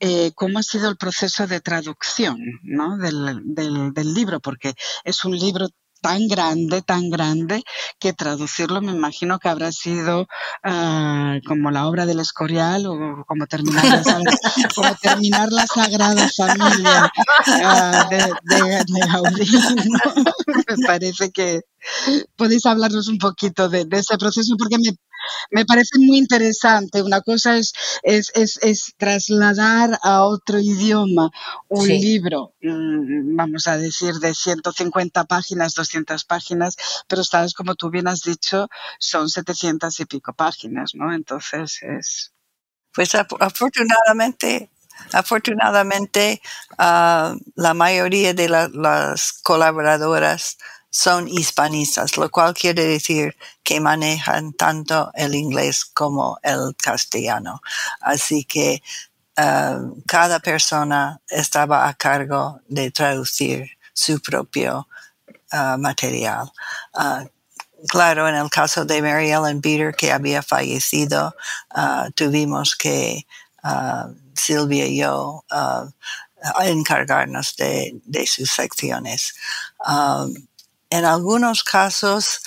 [0.00, 2.98] eh, cómo ha sido el proceso de traducción ¿no?
[2.98, 4.74] del, del, del libro, porque
[5.04, 5.68] es un libro
[6.04, 7.62] tan grande, tan grande,
[7.98, 10.26] que traducirlo me imagino que habrá sido
[10.62, 14.02] uh, como la obra del Escorial o como terminar la,
[14.74, 17.10] como terminar la Sagrada Familia
[17.46, 18.84] uh, de, de.
[20.68, 21.62] Me parece que
[22.36, 24.90] podéis hablarnos un poquito de ese proceso porque me,
[25.50, 27.02] me parece muy interesante.
[27.02, 27.72] Una cosa es,
[28.02, 31.30] es, es, es trasladar a otro idioma
[31.68, 36.76] un libro, mm, vamos a decir, de 150 páginas, 200 páginas,
[37.08, 38.68] pero sabes, como tú bien has dicho,
[38.98, 41.12] son 700 y pico páginas, ¿no?
[41.12, 42.32] Entonces es...
[42.92, 44.70] Pues afortunadamente
[45.12, 46.40] Afortunadamente,
[46.78, 50.56] uh, la mayoría de la, las colaboradoras
[50.94, 57.60] son hispanistas, lo cual quiere decir que manejan tanto el inglés como el castellano.
[58.00, 58.80] Así que
[59.36, 64.86] uh, cada persona estaba a cargo de traducir su propio
[65.52, 66.52] uh, material.
[66.94, 67.26] Uh,
[67.88, 71.34] claro, en el caso de Mary Ellen Beater, que había fallecido,
[72.14, 73.26] tuvimos que
[74.36, 75.44] Silvia y yo
[76.62, 79.34] encargarnos de, sus secciones.
[80.94, 82.40] En algunos casos,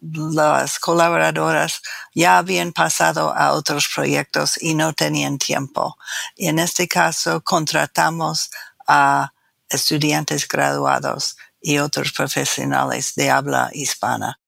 [0.00, 1.82] las colaboradoras
[2.14, 5.96] ya habían pasado a otros proyectos y no tenían tiempo.
[6.36, 8.52] Y en este caso contratamos
[8.86, 9.32] a
[9.68, 14.38] estudiantes graduados y otros profesionales de habla hispana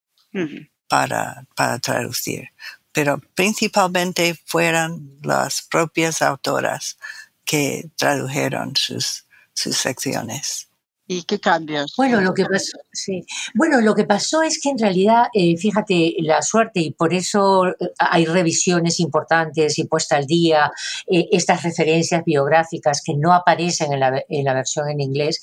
[0.87, 2.51] para, para traducir.
[2.93, 6.99] Pero principalmente fueron las propias autoras
[7.45, 10.69] que tradujeron sus, sus secciones.
[11.09, 11.95] ¿Y qué cambios?
[11.97, 13.25] Bueno, lo que pasó, sí.
[13.55, 17.69] Bueno, lo que pasó es que en realidad, eh, fíjate, la suerte, y por eso
[17.69, 20.73] eh, hay revisiones importantes y puesta al día,
[21.07, 25.41] eh, estas referencias biográficas que no aparecen en la, en la, versión en inglés,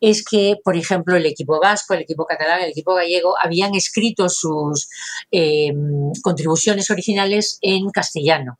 [0.00, 4.28] es que, por ejemplo, el equipo vasco, el equipo catalán, el equipo gallego habían escrito
[4.28, 4.88] sus
[5.30, 8.58] em, contribuciones originales en castellano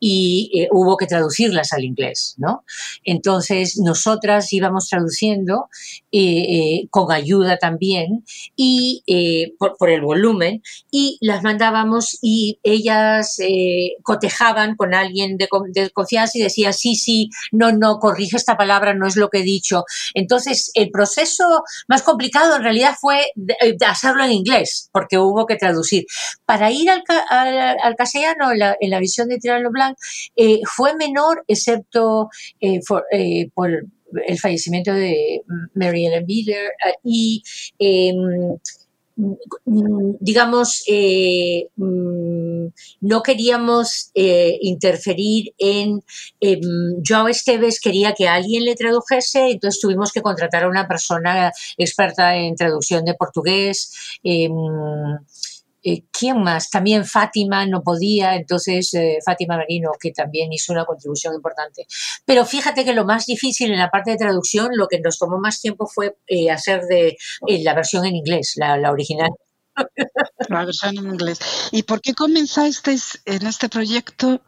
[0.00, 2.64] y hubo que traducirlas al inglés, ¿no?
[3.04, 5.68] Entonces, nosotras íbamos traduciendo
[6.10, 8.24] eh, con ayuda también,
[8.56, 15.48] y eh, por, el volumen, y las mandábamos y ellas eh, cotejaban con alguien de,
[15.92, 19.42] confianza y decía, sí, sí, no, no, corrige esta palabra, no es lo que he
[19.42, 19.84] dicho.
[20.14, 23.26] Entonces, el proceso más complicado en realidad fue
[23.86, 26.04] hacerlo en inglés, porque hubo que traducir.
[26.44, 29.96] Para ir al, al, castellano, en la, visión de Tirano Blanc,
[30.76, 32.28] fue menor, excepto
[33.54, 33.72] por
[34.26, 35.42] el fallecimiento de
[35.74, 37.42] Mary Ellen Miller eh, y
[37.78, 38.58] em,
[40.20, 42.66] digamos, eh, mm,
[43.02, 46.02] no queríamos eh, interferir en...
[46.40, 46.60] Eh,
[47.06, 52.36] Joao Esteves quería que alguien le tradujese, entonces tuvimos que contratar a una persona experta
[52.36, 54.18] en traducción de portugués.
[55.82, 56.70] Eh, ¿quién más?
[56.70, 61.86] También Fátima no podía, entonces eh, Fátima Marino, que también hizo una contribución importante.
[62.24, 65.38] Pero fíjate que lo más difícil en la parte de traducción, lo que nos tomó
[65.38, 67.16] más tiempo fue eh, hacer de
[67.48, 69.30] la versión en inglés, la, la original.
[70.48, 71.38] La versión en inglés.
[71.72, 74.42] ¿Y por qué comenzasteis en este proyecto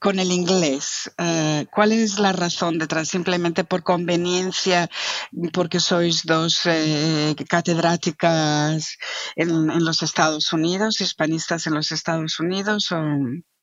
[0.00, 1.12] con el inglés.
[1.18, 3.08] Eh, ¿Cuál es la razón detrás?
[3.08, 4.88] ¿Simplemente por conveniencia,
[5.52, 8.96] porque sois dos eh, catedráticas
[9.36, 12.90] en, los Estados Unidos, hispanistas en los Estados Unidos?
[12.92, 13.00] O...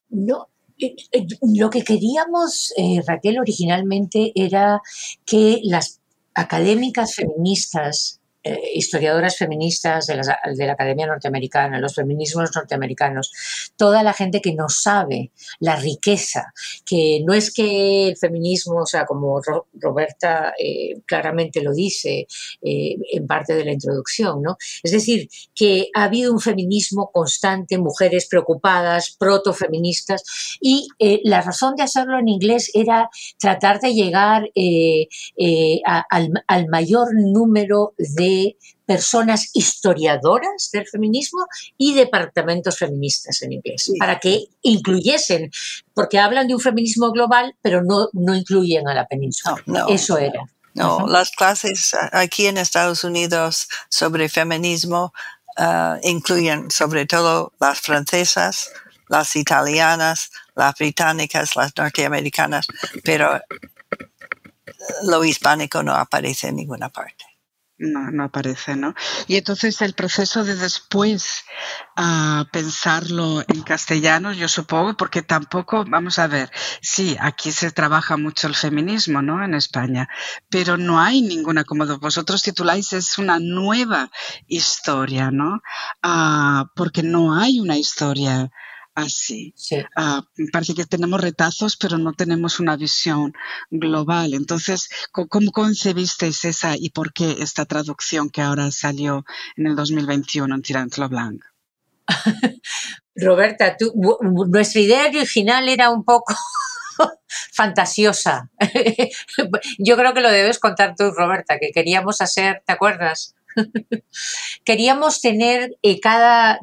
[0.09, 0.47] No,
[0.79, 0.95] eh,
[1.41, 2.71] lo que queríamos,
[3.07, 4.79] Raquel, originalmente era
[5.25, 5.99] que las
[6.35, 8.16] académicas feministas
[8.47, 13.33] eh, historiadoras feministas de la, de la, Academia Norteamericana, los feminismos norteamericanos,
[13.75, 16.53] toda la gente que no sabe la riqueza,
[16.85, 19.41] que no es que el feminismo, o sea, como
[19.73, 22.27] Roberta eh, claramente lo dice
[22.61, 24.57] eh, en parte de la introducción, ¿no?
[24.81, 30.23] Es decir, que ha habido un feminismo constante, mujeres preocupadas, protofeministas,
[30.61, 30.87] y
[31.23, 34.49] la razón de hacerlo en inglés era tratar de llegar
[36.09, 38.36] al, al mayor número de
[38.87, 41.45] personas historiadoras del feminismo
[41.77, 45.51] y departamentos feministas en inglés, para que incluyesen,
[45.93, 49.61] porque hablan de un feminismo global, pero no, no incluyen a la península.
[49.89, 50.41] Eso era.
[50.73, 55.11] No, las clases aquí en Estados Unidos sobre feminismo
[55.57, 58.69] ah, incluyen sobre todo las francesas,
[59.09, 62.67] las italianas, las británicas, las norteamericanas,
[63.03, 63.41] pero
[65.03, 67.26] lo hispánico no aparece en ninguna parte
[67.77, 68.93] no, no aparece, ¿no?
[69.27, 71.43] Y entonces el proceso de después
[71.95, 76.51] a pensarlo en castellano, yo supongo, porque tampoco, vamos a ver,
[76.81, 79.43] sí, aquí se trabaja mucho el feminismo, ¿no?
[79.43, 80.07] En España,
[80.49, 84.09] pero no hay ninguna, como vosotros tituláis, es una nueva
[84.47, 85.61] historia, ¿no?
[86.01, 88.51] Ah, porque no hay una historia
[88.97, 89.53] así.
[89.95, 93.33] Ah, parece que tenemos retazos, pero no tenemos una visión
[93.69, 94.33] global.
[94.33, 99.23] Entonces, ¿cómo concebisteis esa y por qué esta traducción que ahora salió
[99.55, 101.43] en el 2021 en Tirantlo Blanc?
[103.15, 103.77] Roberta,
[104.47, 106.33] nuestra idea original era un poco
[107.53, 108.49] fantasiosa.
[109.77, 113.35] Yo creo que lo debes contar tú, Roberta, que queríamos hacer, ¿te acuerdas?
[114.63, 116.57] Queríamos tener eh, cada,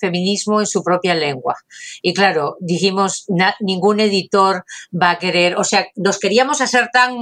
[0.00, 1.56] feminismo en su propia lengua.
[2.02, 3.26] Y claro, dijimos,
[3.60, 7.16] ningún editor va a querer, o sea, nos queríamos hacer tan,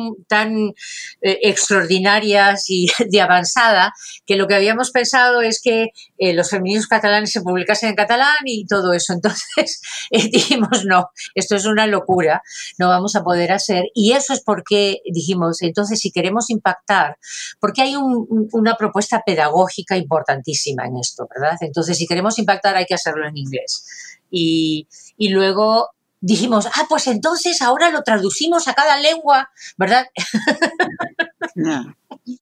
[1.23, 3.93] eh, extraordinarias y de avanzada
[4.27, 5.89] que lo que habíamos pensado es que
[6.19, 9.13] eh, los feminismos catalanes se publicasen en catalán y todo eso.
[9.13, 9.81] Entonces
[10.11, 12.43] dijimos, no, esto es una locura,
[12.79, 13.85] no vamos a poder hacer.
[13.95, 17.17] Y eso es porque dijimos, entonces si queremos impactar,
[17.61, 21.57] porque hay un, una propuesta pedagógica importantísima en esto, ¿verdad?
[21.61, 23.85] Entonces, si queremos impactar hay que hacerlo en inglés.
[24.31, 30.07] Y, luego dijimos, ah, pues entonces ahora lo traducimos a cada lengua, ¿verdad?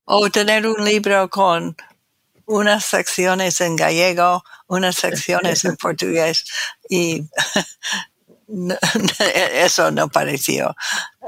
[0.04, 1.76] O tener un libro con
[2.46, 6.44] unas secciones en gallego, unas secciones en portugués
[6.88, 7.24] y
[9.52, 10.74] eso no pareció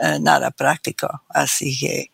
[0.01, 1.23] eh, nada práctico.
[1.29, 2.11] Así que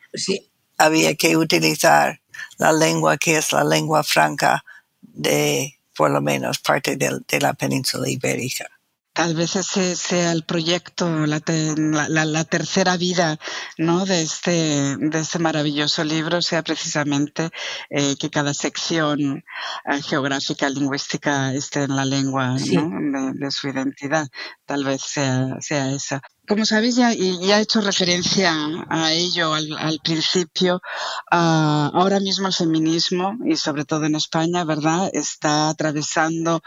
[0.79, 2.21] había que utilizar
[2.59, 4.65] la lengua que es la lengua franca
[5.01, 8.67] de por lo menos parte de la península ibérica.
[9.13, 13.39] Tal vez ese sea el proyecto, la, tercera vida
[13.77, 14.07] ¿no?
[14.07, 17.51] de, este, de este maravilloso libro, sea precisamente
[17.91, 19.43] eh, que cada sección
[19.85, 24.29] eh, geográfica, lingüística esté en la lengua de, su identidad.
[24.65, 26.23] Tal vez sea, sea esa.
[26.51, 28.53] Como sabéis, ya, ya he hecho referencia
[28.89, 30.83] a ello al, principio.
[31.31, 36.61] Ah, ahora mismo el feminismo, y sobre todo en España, ¿verdad?, está atravesando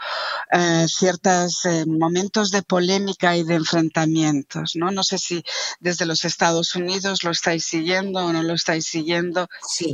[0.50, 4.90] eh, ciertos eh, momentos de polémica y de enfrentamientos, ¿no?
[4.90, 5.44] No sé si
[5.80, 9.48] desde los Estados Unidos lo estáis siguiendo o no lo estáis siguiendo.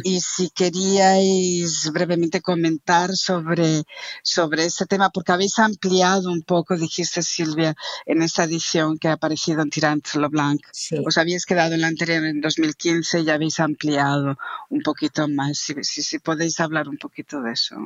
[0.05, 3.82] Y si queríais brevemente comentar sobre,
[4.22, 7.74] sobre este tema, porque habéis ampliado un poco, dijiste Silvia,
[8.07, 10.61] en esta edición que ha aparecido en Tirant Leblanc.
[11.09, 14.37] Os habéis quedado en la anterior en 2015 y habéis ampliado
[14.68, 15.57] un poquito más.
[15.83, 17.76] si podéis hablar un poquito de eso.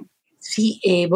[0.46, 1.08] Sí, eh,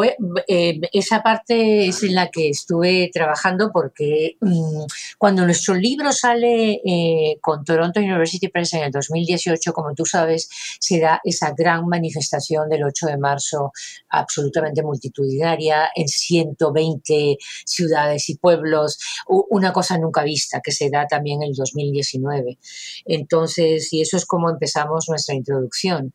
[0.48, 4.84] eh, esa parte es en la que estuve trabajando porque mm,
[5.18, 10.48] cuando nuestro libro sale eh, con Toronto University Press en el 2018, como tú sabes,
[10.80, 13.72] se da esa gran manifestación del 8 de marzo
[14.08, 21.42] absolutamente multitudinaria en 120 ciudades y pueblos, una cosa nunca vista que se da también
[21.42, 22.58] en el 2019.
[23.04, 26.14] Entonces, y eso es como empezamos nuestra introducción.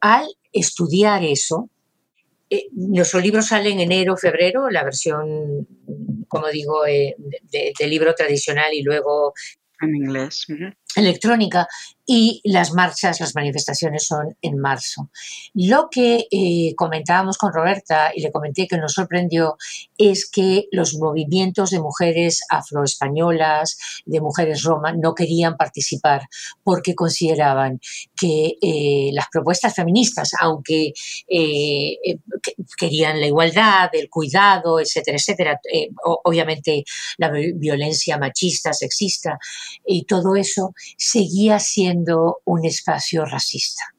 [0.00, 1.70] al estudiar eso.
[2.48, 5.66] Eh, nuestro libro sale en enero, febrero, la versión,
[6.28, 7.16] como digo, eh,
[7.50, 9.34] de, libro tradicional y luego
[9.80, 10.46] en inglés.
[10.96, 11.68] Electrónica
[12.06, 15.10] y las marchas, las manifestaciones son en marzo.
[15.54, 19.56] Lo que eh, comentábamos con Roberta y le comenté que nos sorprendió
[19.98, 23.76] es que los movimientos de mujeres afroespañolas,
[24.06, 26.22] de mujeres roma, no querían participar
[26.62, 27.80] porque consideraban
[28.16, 30.92] que eh, las propuestas feministas, aunque
[31.28, 31.96] eh,
[32.78, 35.60] querían la igualdad, el cuidado, etcétera, etcétera,
[36.24, 36.84] obviamente
[37.18, 39.38] la violencia machista, sexista
[39.84, 43.95] y todo eso seguía siendo un espacio racista.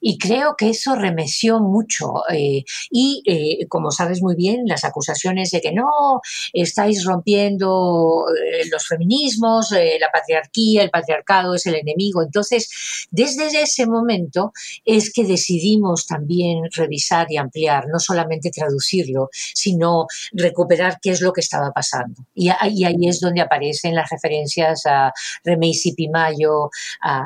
[0.00, 2.22] Y creo que eso remeció mucho.
[2.32, 6.20] Eh, y eh, como sabes muy bien, las acusaciones de que no,
[6.52, 12.22] estáis rompiendo eh, los feminismos, la patriarquía, el patriarcado es el enemigo.
[12.22, 12.68] Entonces,
[13.10, 14.52] desde ese momento
[14.84, 21.32] es que decidimos también revisar y ampliar, no solamente traducirlo, sino recuperar qué es lo
[21.32, 22.24] que estaba pasando.
[22.34, 25.12] Y, ahí es donde aparecen las referencias a
[25.44, 26.70] Remey Pimayo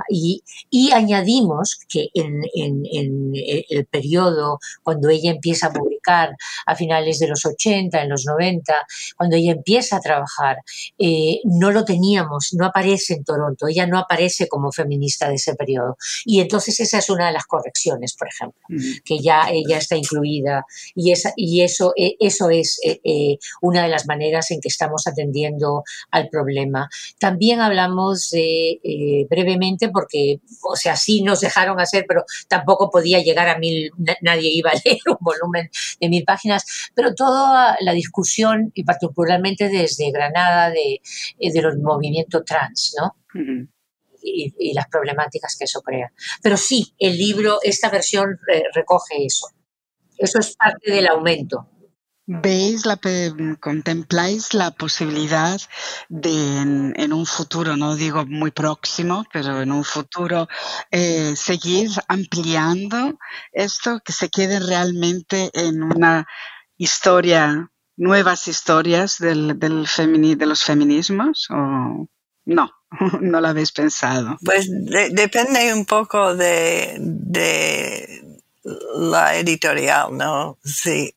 [0.09, 3.33] y, y añadimos que en en,
[3.69, 8.75] el periodo cuando ella empieza a publicar a finales de los 80, en los 90,
[9.17, 10.59] cuando ella empieza a trabajar,
[10.99, 15.55] eh, no lo teníamos, no aparece en Toronto, ella no aparece como feminista de ese
[15.55, 15.97] periodo.
[16.25, 18.61] Y entonces esa es una de las correcciones, por ejemplo,
[19.05, 23.89] que ya ella está incluida y, esa, y eso, eh, eso es eh, una de
[23.89, 26.89] las maneras en que estamos atendiendo al problema.
[27.19, 33.49] También hablamos de, brevemente, porque, o sea, sí nos dejaron hacer, pero tampoco podía llegar
[33.49, 33.91] a mil,
[34.21, 35.71] nadie iba a leer un volumen
[36.01, 41.01] de mil páginas, pero toda la discusión, y particularmente desde Granada, de,
[41.39, 43.17] eh, de los movimientos trans, ¿no?
[44.23, 46.13] y, las problemáticas que eso crea.
[46.43, 49.49] Pero sí, el libro, esta versión eh, recoge eso.
[50.17, 51.69] Eso es parte del aumento.
[52.25, 53.01] ¿Veis, la,
[53.59, 55.61] contempláis la posibilidad
[56.09, 60.47] de en, un futuro, no digo muy próximo, pero en un futuro
[60.93, 63.19] eh, seguir ampliando
[63.51, 66.29] esto, que se quede realmente en una
[66.77, 69.85] historia, nuevas historias del, del
[70.39, 71.49] de los feminismos?
[71.51, 72.07] ¿O
[72.45, 72.71] no?
[73.21, 74.39] ¿No lo habéis pensado?
[74.45, 74.69] Pues
[75.11, 77.01] depende un poco de
[78.95, 80.57] la editorial, ¿no?
[80.63, 81.13] Sí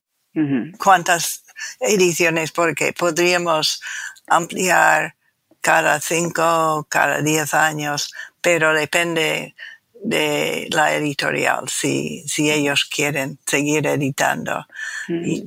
[0.78, 1.44] cuántas
[1.80, 3.82] ediciones, porque podríamos
[4.28, 5.16] ampliar
[5.62, 9.56] cada cinco, cada diez años, pero depende
[10.04, 14.68] de la editorial, si, si ellos quieren seguir editando.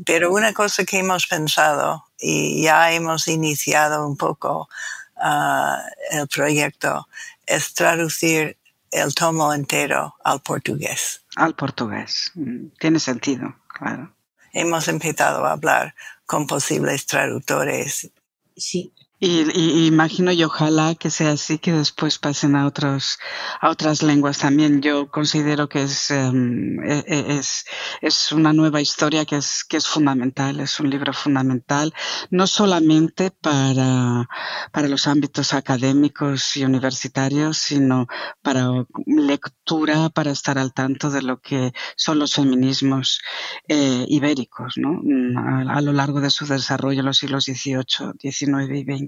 [0.04, 4.68] pero una cosa que hemos pensado y ya hemos iniciado un poco
[5.16, 5.80] ah,
[6.10, 7.06] el proyecto
[7.46, 8.56] es traducir
[8.90, 11.22] el tomo entero al portugués.
[11.36, 12.32] Al portugués.
[12.34, 14.12] Mm, tiene sentido, claro
[14.52, 15.94] hemos empezado a hablar
[16.26, 18.10] con posibles traductores
[18.56, 18.92] sí.
[19.20, 23.18] Y, imagino y ojalá que sea así, que después pasen a otros
[23.60, 24.80] a otras lenguas también.
[24.80, 27.64] Yo considero que es, em, e, e, es,
[28.00, 31.92] es una nueva historia que es, que es fundamental, es un libro fundamental,
[32.30, 34.28] no solamente para,
[34.72, 38.06] para los ámbitos académicos y universitarios, sino
[38.40, 38.68] para
[39.06, 43.20] lectura, para estar al tanto de lo que son los feminismos
[43.66, 45.00] eh, ibéricos, ¿no?
[45.40, 49.07] A, a lo largo de su desarrollo en los siglos XVIII, XIX y XX.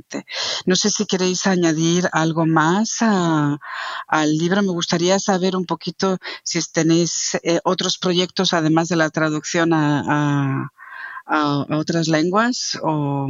[0.67, 4.63] No sé si queréis añadir algo más al libro.
[4.63, 10.71] Me gustaría saber un poquito si tenéis eh, otros proyectos además de la traducción a,
[11.71, 13.29] otras lenguas o,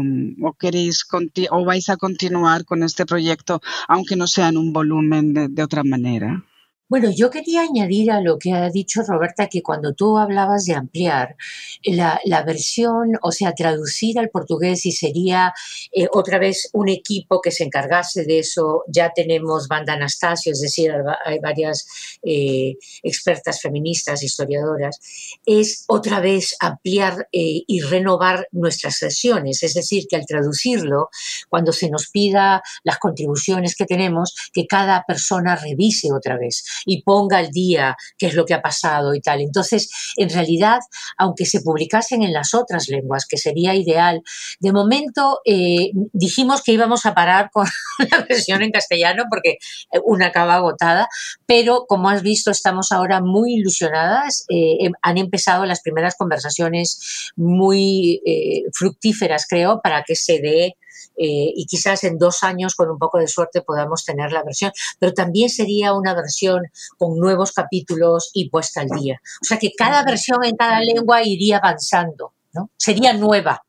[0.58, 1.06] queréis
[1.50, 5.84] o vais a continuar con este proyecto aunque no sea en un volumen de otra
[5.84, 6.42] manera.
[6.90, 10.74] Bueno, yo quería añadir a lo que ha dicho Roberta que cuando tú hablabas de
[10.74, 11.36] ampliar
[11.84, 15.54] la, versión, o sea, traducir al portugués y sería
[15.92, 20.60] eh, otra vez un equipo que se encargase de eso, ya tenemos Banda Anastasio, es
[20.62, 20.90] decir,
[21.24, 21.86] hay varias
[22.24, 22.74] eh,
[23.04, 24.98] expertas feministas, historiadoras,
[25.46, 31.10] es otra vez ampliar eh, y renovar nuestras sesiones, es decir, que al traducirlo,
[31.48, 37.02] cuando se nos pida las contribuciones que tenemos, que cada persona revise otra vez y
[37.02, 39.40] ponga al día qué es lo que ha pasado y tal.
[39.40, 40.80] Entonces, en realidad,
[41.18, 44.22] aunque se publicasen en las otras lenguas, que sería ideal,
[44.60, 47.66] de momento eh, dijimos que íbamos a parar con
[48.10, 49.58] la versión en castellano porque
[50.04, 51.08] una acaba agotada,
[51.46, 54.44] pero como has visto, estamos ahora muy ilusionadas.
[54.48, 60.76] Eh, em, han empezado las primeras conversaciones muy eh, fructíferas, creo, para que se dé
[61.22, 64.72] eh, y quizás en dos años con un poco de suerte podamos tener la versión,
[64.98, 66.62] pero también sería una versión
[66.96, 69.20] con nuevos capítulos y puesta al día.
[69.42, 72.70] O sea que cada versión en cada lengua iría avanzando, ¿no?
[72.78, 73.62] Sería nueva.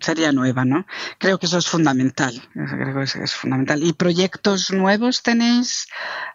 [0.00, 0.86] Sería nueva, ¿no?
[1.18, 2.32] Creo que eso es fundamental.
[2.54, 3.84] Creo que es, fundamental.
[3.84, 5.86] ¿Y proyectos nuevos tenéis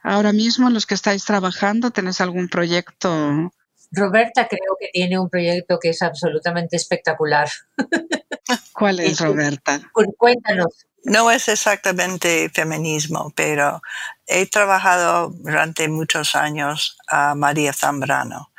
[0.03, 1.89] ahora mismo, los que estáis trabajando?
[1.89, 3.51] ¿Tenéis algún proyecto?
[3.91, 7.49] Roberta creo que tiene un proyecto que es absolutamente espectacular.
[8.73, 9.81] ¿Cuál es, Roberta?
[10.17, 10.85] Cuéntanos.
[11.03, 13.81] No es exactamente feminismo, pero
[14.27, 18.51] he trabajado durante muchos años a María Zambrano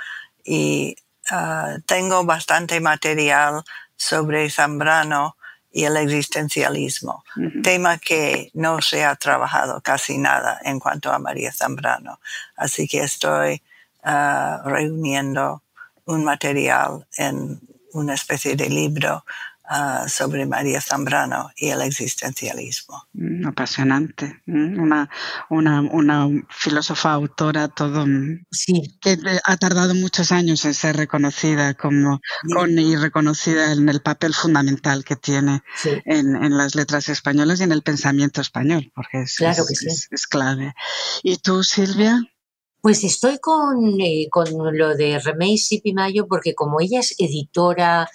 [0.43, 0.97] y
[1.31, 3.63] ah, tengo bastante material
[3.97, 5.37] sobre Zambrano
[5.73, 7.23] y el existencialismo,
[7.63, 12.19] tema que no se ha trabajado casi nada en cuanto a María Zambrano.
[12.57, 13.63] Así que estoy
[14.03, 15.63] ah, reuniendo
[16.07, 17.61] un material en
[17.93, 19.25] una especie de libro
[19.73, 23.05] Ah, sobre María Zambrano y el existencialismo.
[23.13, 24.43] Mm, apasionante.
[24.47, 25.09] Mm, una,
[25.49, 28.05] una, una filósofa autora todo
[28.51, 28.99] sí.
[29.01, 32.21] que ha tardado muchos años en ser reconocida como
[32.53, 35.63] con, y reconocida en el papel fundamental que tiene
[36.05, 40.27] en, en, las letras españolas y en el pensamiento español, porque es, claro es, es
[40.27, 40.75] clave.
[41.23, 42.19] ¿Y tú, Silvia?
[42.83, 44.47] Pues estoy con, eh, con
[44.77, 48.09] lo de Remey Sipimayo porque como ella es editora,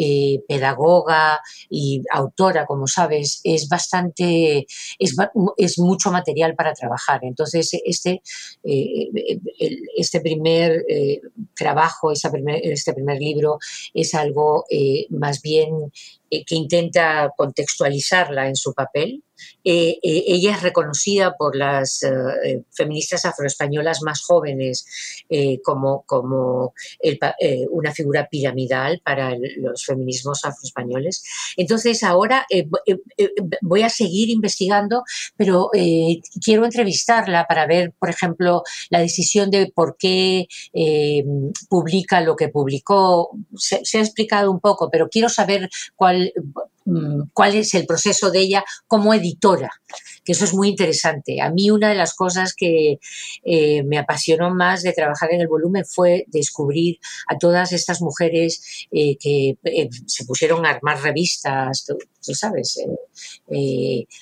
[0.00, 4.66] eh, pedagoga y autora, como sabes, es bastante,
[4.98, 5.16] es,
[5.56, 7.20] es mucho material para trabajar.
[7.22, 8.22] Entonces, este,
[8.62, 9.08] eh,
[9.96, 10.84] este primer
[11.56, 13.58] trabajo, primer, este primer libro
[13.92, 14.64] es algo
[15.10, 15.90] más bien
[16.30, 19.22] que intenta contextualizarla en su papel,
[19.64, 24.86] eh, eh, ella es reconocida por las eh, feministas afroespañolas más jóvenes
[25.62, 26.72] como, como
[27.70, 31.22] una figura piramidal para los feminismos afroespañoles.
[31.56, 32.46] Entonces ahora
[33.60, 35.02] voy a seguir investigando,
[35.36, 35.70] pero
[36.42, 40.46] quiero entrevistarla para ver, por ejemplo, la decisión de por qué
[41.68, 43.30] publica lo que publicó.
[43.56, 46.17] Se ha explicado un poco, pero quiero saber cuál
[46.90, 49.70] Mm, cuál es el proceso de ella como editora,
[50.24, 51.42] que eso es muy interesante.
[51.42, 52.98] A mí una de las cosas que
[53.44, 58.86] eh, me apasionó más de trabajar en el volumen fue descubrir a todas estas mujeres
[58.90, 61.84] eh, que eh, se pusieron a armar revistas,
[62.28, 62.78] tú, sabes,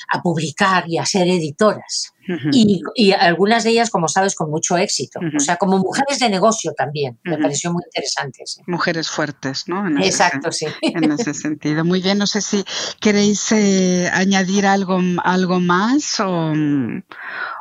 [0.09, 2.12] a publicar y a ser editoras
[2.52, 5.20] y, algunas de ellas, como sabes, con mucho éxito.
[5.36, 7.18] O sea, como mujeres de negocio también.
[7.24, 8.44] Me pareció muy interesante.
[8.66, 9.86] Mujeres fuertes, ¿no?
[10.02, 10.66] Exacto, sí.
[10.82, 11.84] En ese sentido.
[11.84, 12.64] Muy bien, no sé si
[13.00, 16.52] queréis eh, añadir algo, algo más o,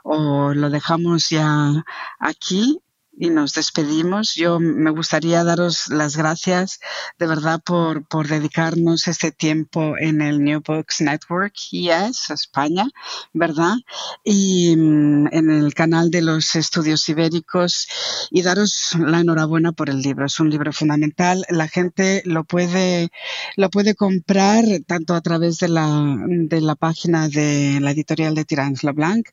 [0.03, 1.83] o lo dejamos ya
[2.19, 2.79] aquí.
[3.17, 4.35] Y nos despedimos.
[4.35, 6.79] Yo me gustaría daros las gracias
[7.17, 12.87] de verdad por, dedicarnos este tiempo en el New Books Network YES España,
[13.33, 13.75] ¿verdad?
[14.23, 17.87] Y mm, en el canal de los estudios ibéricos
[18.31, 20.25] y daros la enhorabuena por el libro.
[20.25, 21.45] Es un libro fundamental.
[21.49, 23.09] La gente lo puede,
[23.55, 28.45] lo puede comprar tanto a través de la, de la página de la editorial de
[28.45, 29.27] Tirans Leblanc.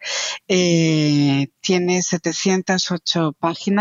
[0.49, 3.72] Eh, tiene 708 páginas,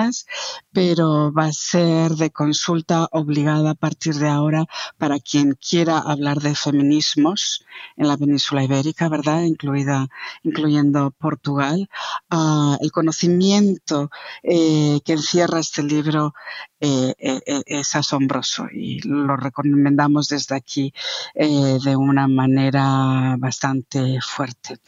[0.71, 4.65] pero va a ser de consulta obligada a partir de ahora
[4.97, 7.65] para quien quiera hablar de feminismos
[7.97, 9.43] en la península ibérica, ¿verdad?
[9.43, 10.07] Incluida,
[10.43, 11.89] incluyendo Portugal.
[12.29, 14.09] Ah, el conocimiento
[14.43, 16.33] eh, que encierra este libro
[16.79, 20.93] eh, eh, es asombroso y lo recomendamos desde aquí
[21.33, 24.79] de una manera bastante fuerte.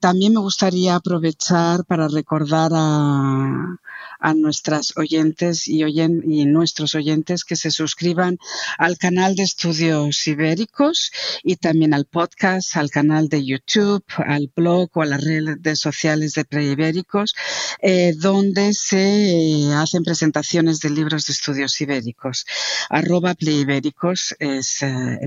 [0.00, 3.76] también me gustaría aprovechar para recordar a,
[4.20, 8.38] a nuestras oyentes y, oyen, y nuestros oyentes que se suscriban
[8.78, 11.10] al canal de estudios ibéricos
[11.42, 16.34] y también al podcast, al canal de YouTube, al blog o a las redes sociales
[16.34, 17.34] de Preibéricos,
[17.80, 22.46] eh, donde se hacen presentaciones de libros de estudios ibéricos.
[22.88, 25.18] Arroba Preibéricos es eh,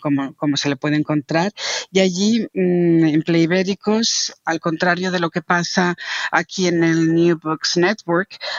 [0.00, 1.52] como, como, se le puede encontrar.
[1.92, 5.96] Y allí mm, en Preibéricos, al contrario de lo que pasa
[6.30, 7.89] aquí en el New Books Network,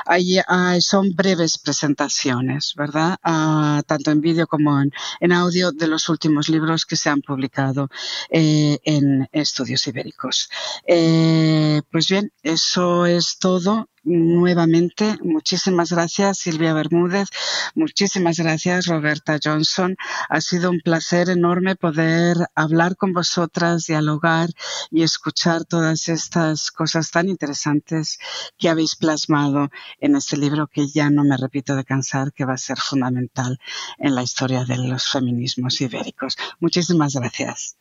[0.06, 0.40] ahí
[0.82, 3.18] son breves presentaciones, ¿verdad?
[3.24, 7.90] Ah, tanto en vídeo como en, audio de los últimos libros que se han publicado
[8.30, 10.50] eh, en estudios ibéricos.
[10.86, 15.18] Eh, pues bien, eso es todo nuevamente.
[15.24, 17.30] Muchísimas gracias, Silvia Bermúdez.
[17.76, 19.96] Muchísimas gracias, Roberta Johnson.
[20.30, 24.50] Ha sido un placer enorme poder hablar con vosotras, dialogar
[24.90, 28.20] y escuchar todas estas cosas tan interesantes
[28.58, 32.54] que habéis plasmado en este libro que ya no me repito de cansar, que va
[32.54, 33.60] a ser fundamental
[33.98, 36.38] en la historia de los feminismos ibéricos.
[36.60, 37.78] Muchísimas gracias.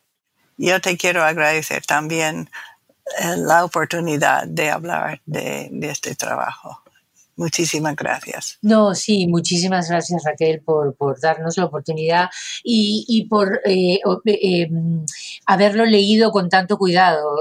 [0.57, 2.49] Yo te quiero agradecer también
[3.37, 6.81] la oportunidad de hablar de, este trabajo.
[7.35, 8.59] Muchísimas gracias.
[8.61, 12.29] No, sí, muchísimas gracias Raquel por, darnos la oportunidad
[12.63, 14.69] y, por eh, eh,
[15.45, 17.37] haberlo leído con tanto cuidado.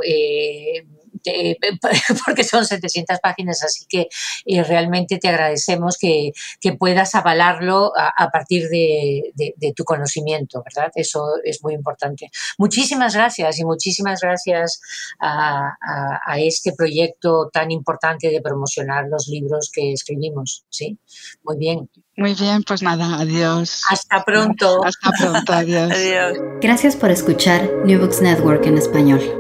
[2.27, 4.09] porque son 700 páginas, así que
[4.47, 6.33] eh, realmente te agradecemos que,
[6.79, 9.33] puedas avalarlo a, partir de,
[9.75, 10.91] tu conocimiento, ¿verdad?
[10.95, 12.31] Eso es muy importante.
[12.59, 14.81] Muchísimas gracias y muchísimas gracias
[15.21, 15.77] a,
[16.39, 20.99] este proyecto tan importante de promocionar los libros que escribimos, ¿sí?
[21.43, 21.91] Muy bien.
[22.17, 23.83] Muy bien, pues nada, adiós.
[23.91, 24.85] Hasta pronto.
[24.85, 25.93] Hasta pronto, adiós.
[26.61, 29.40] Gracias por escuchar New Books Network en español.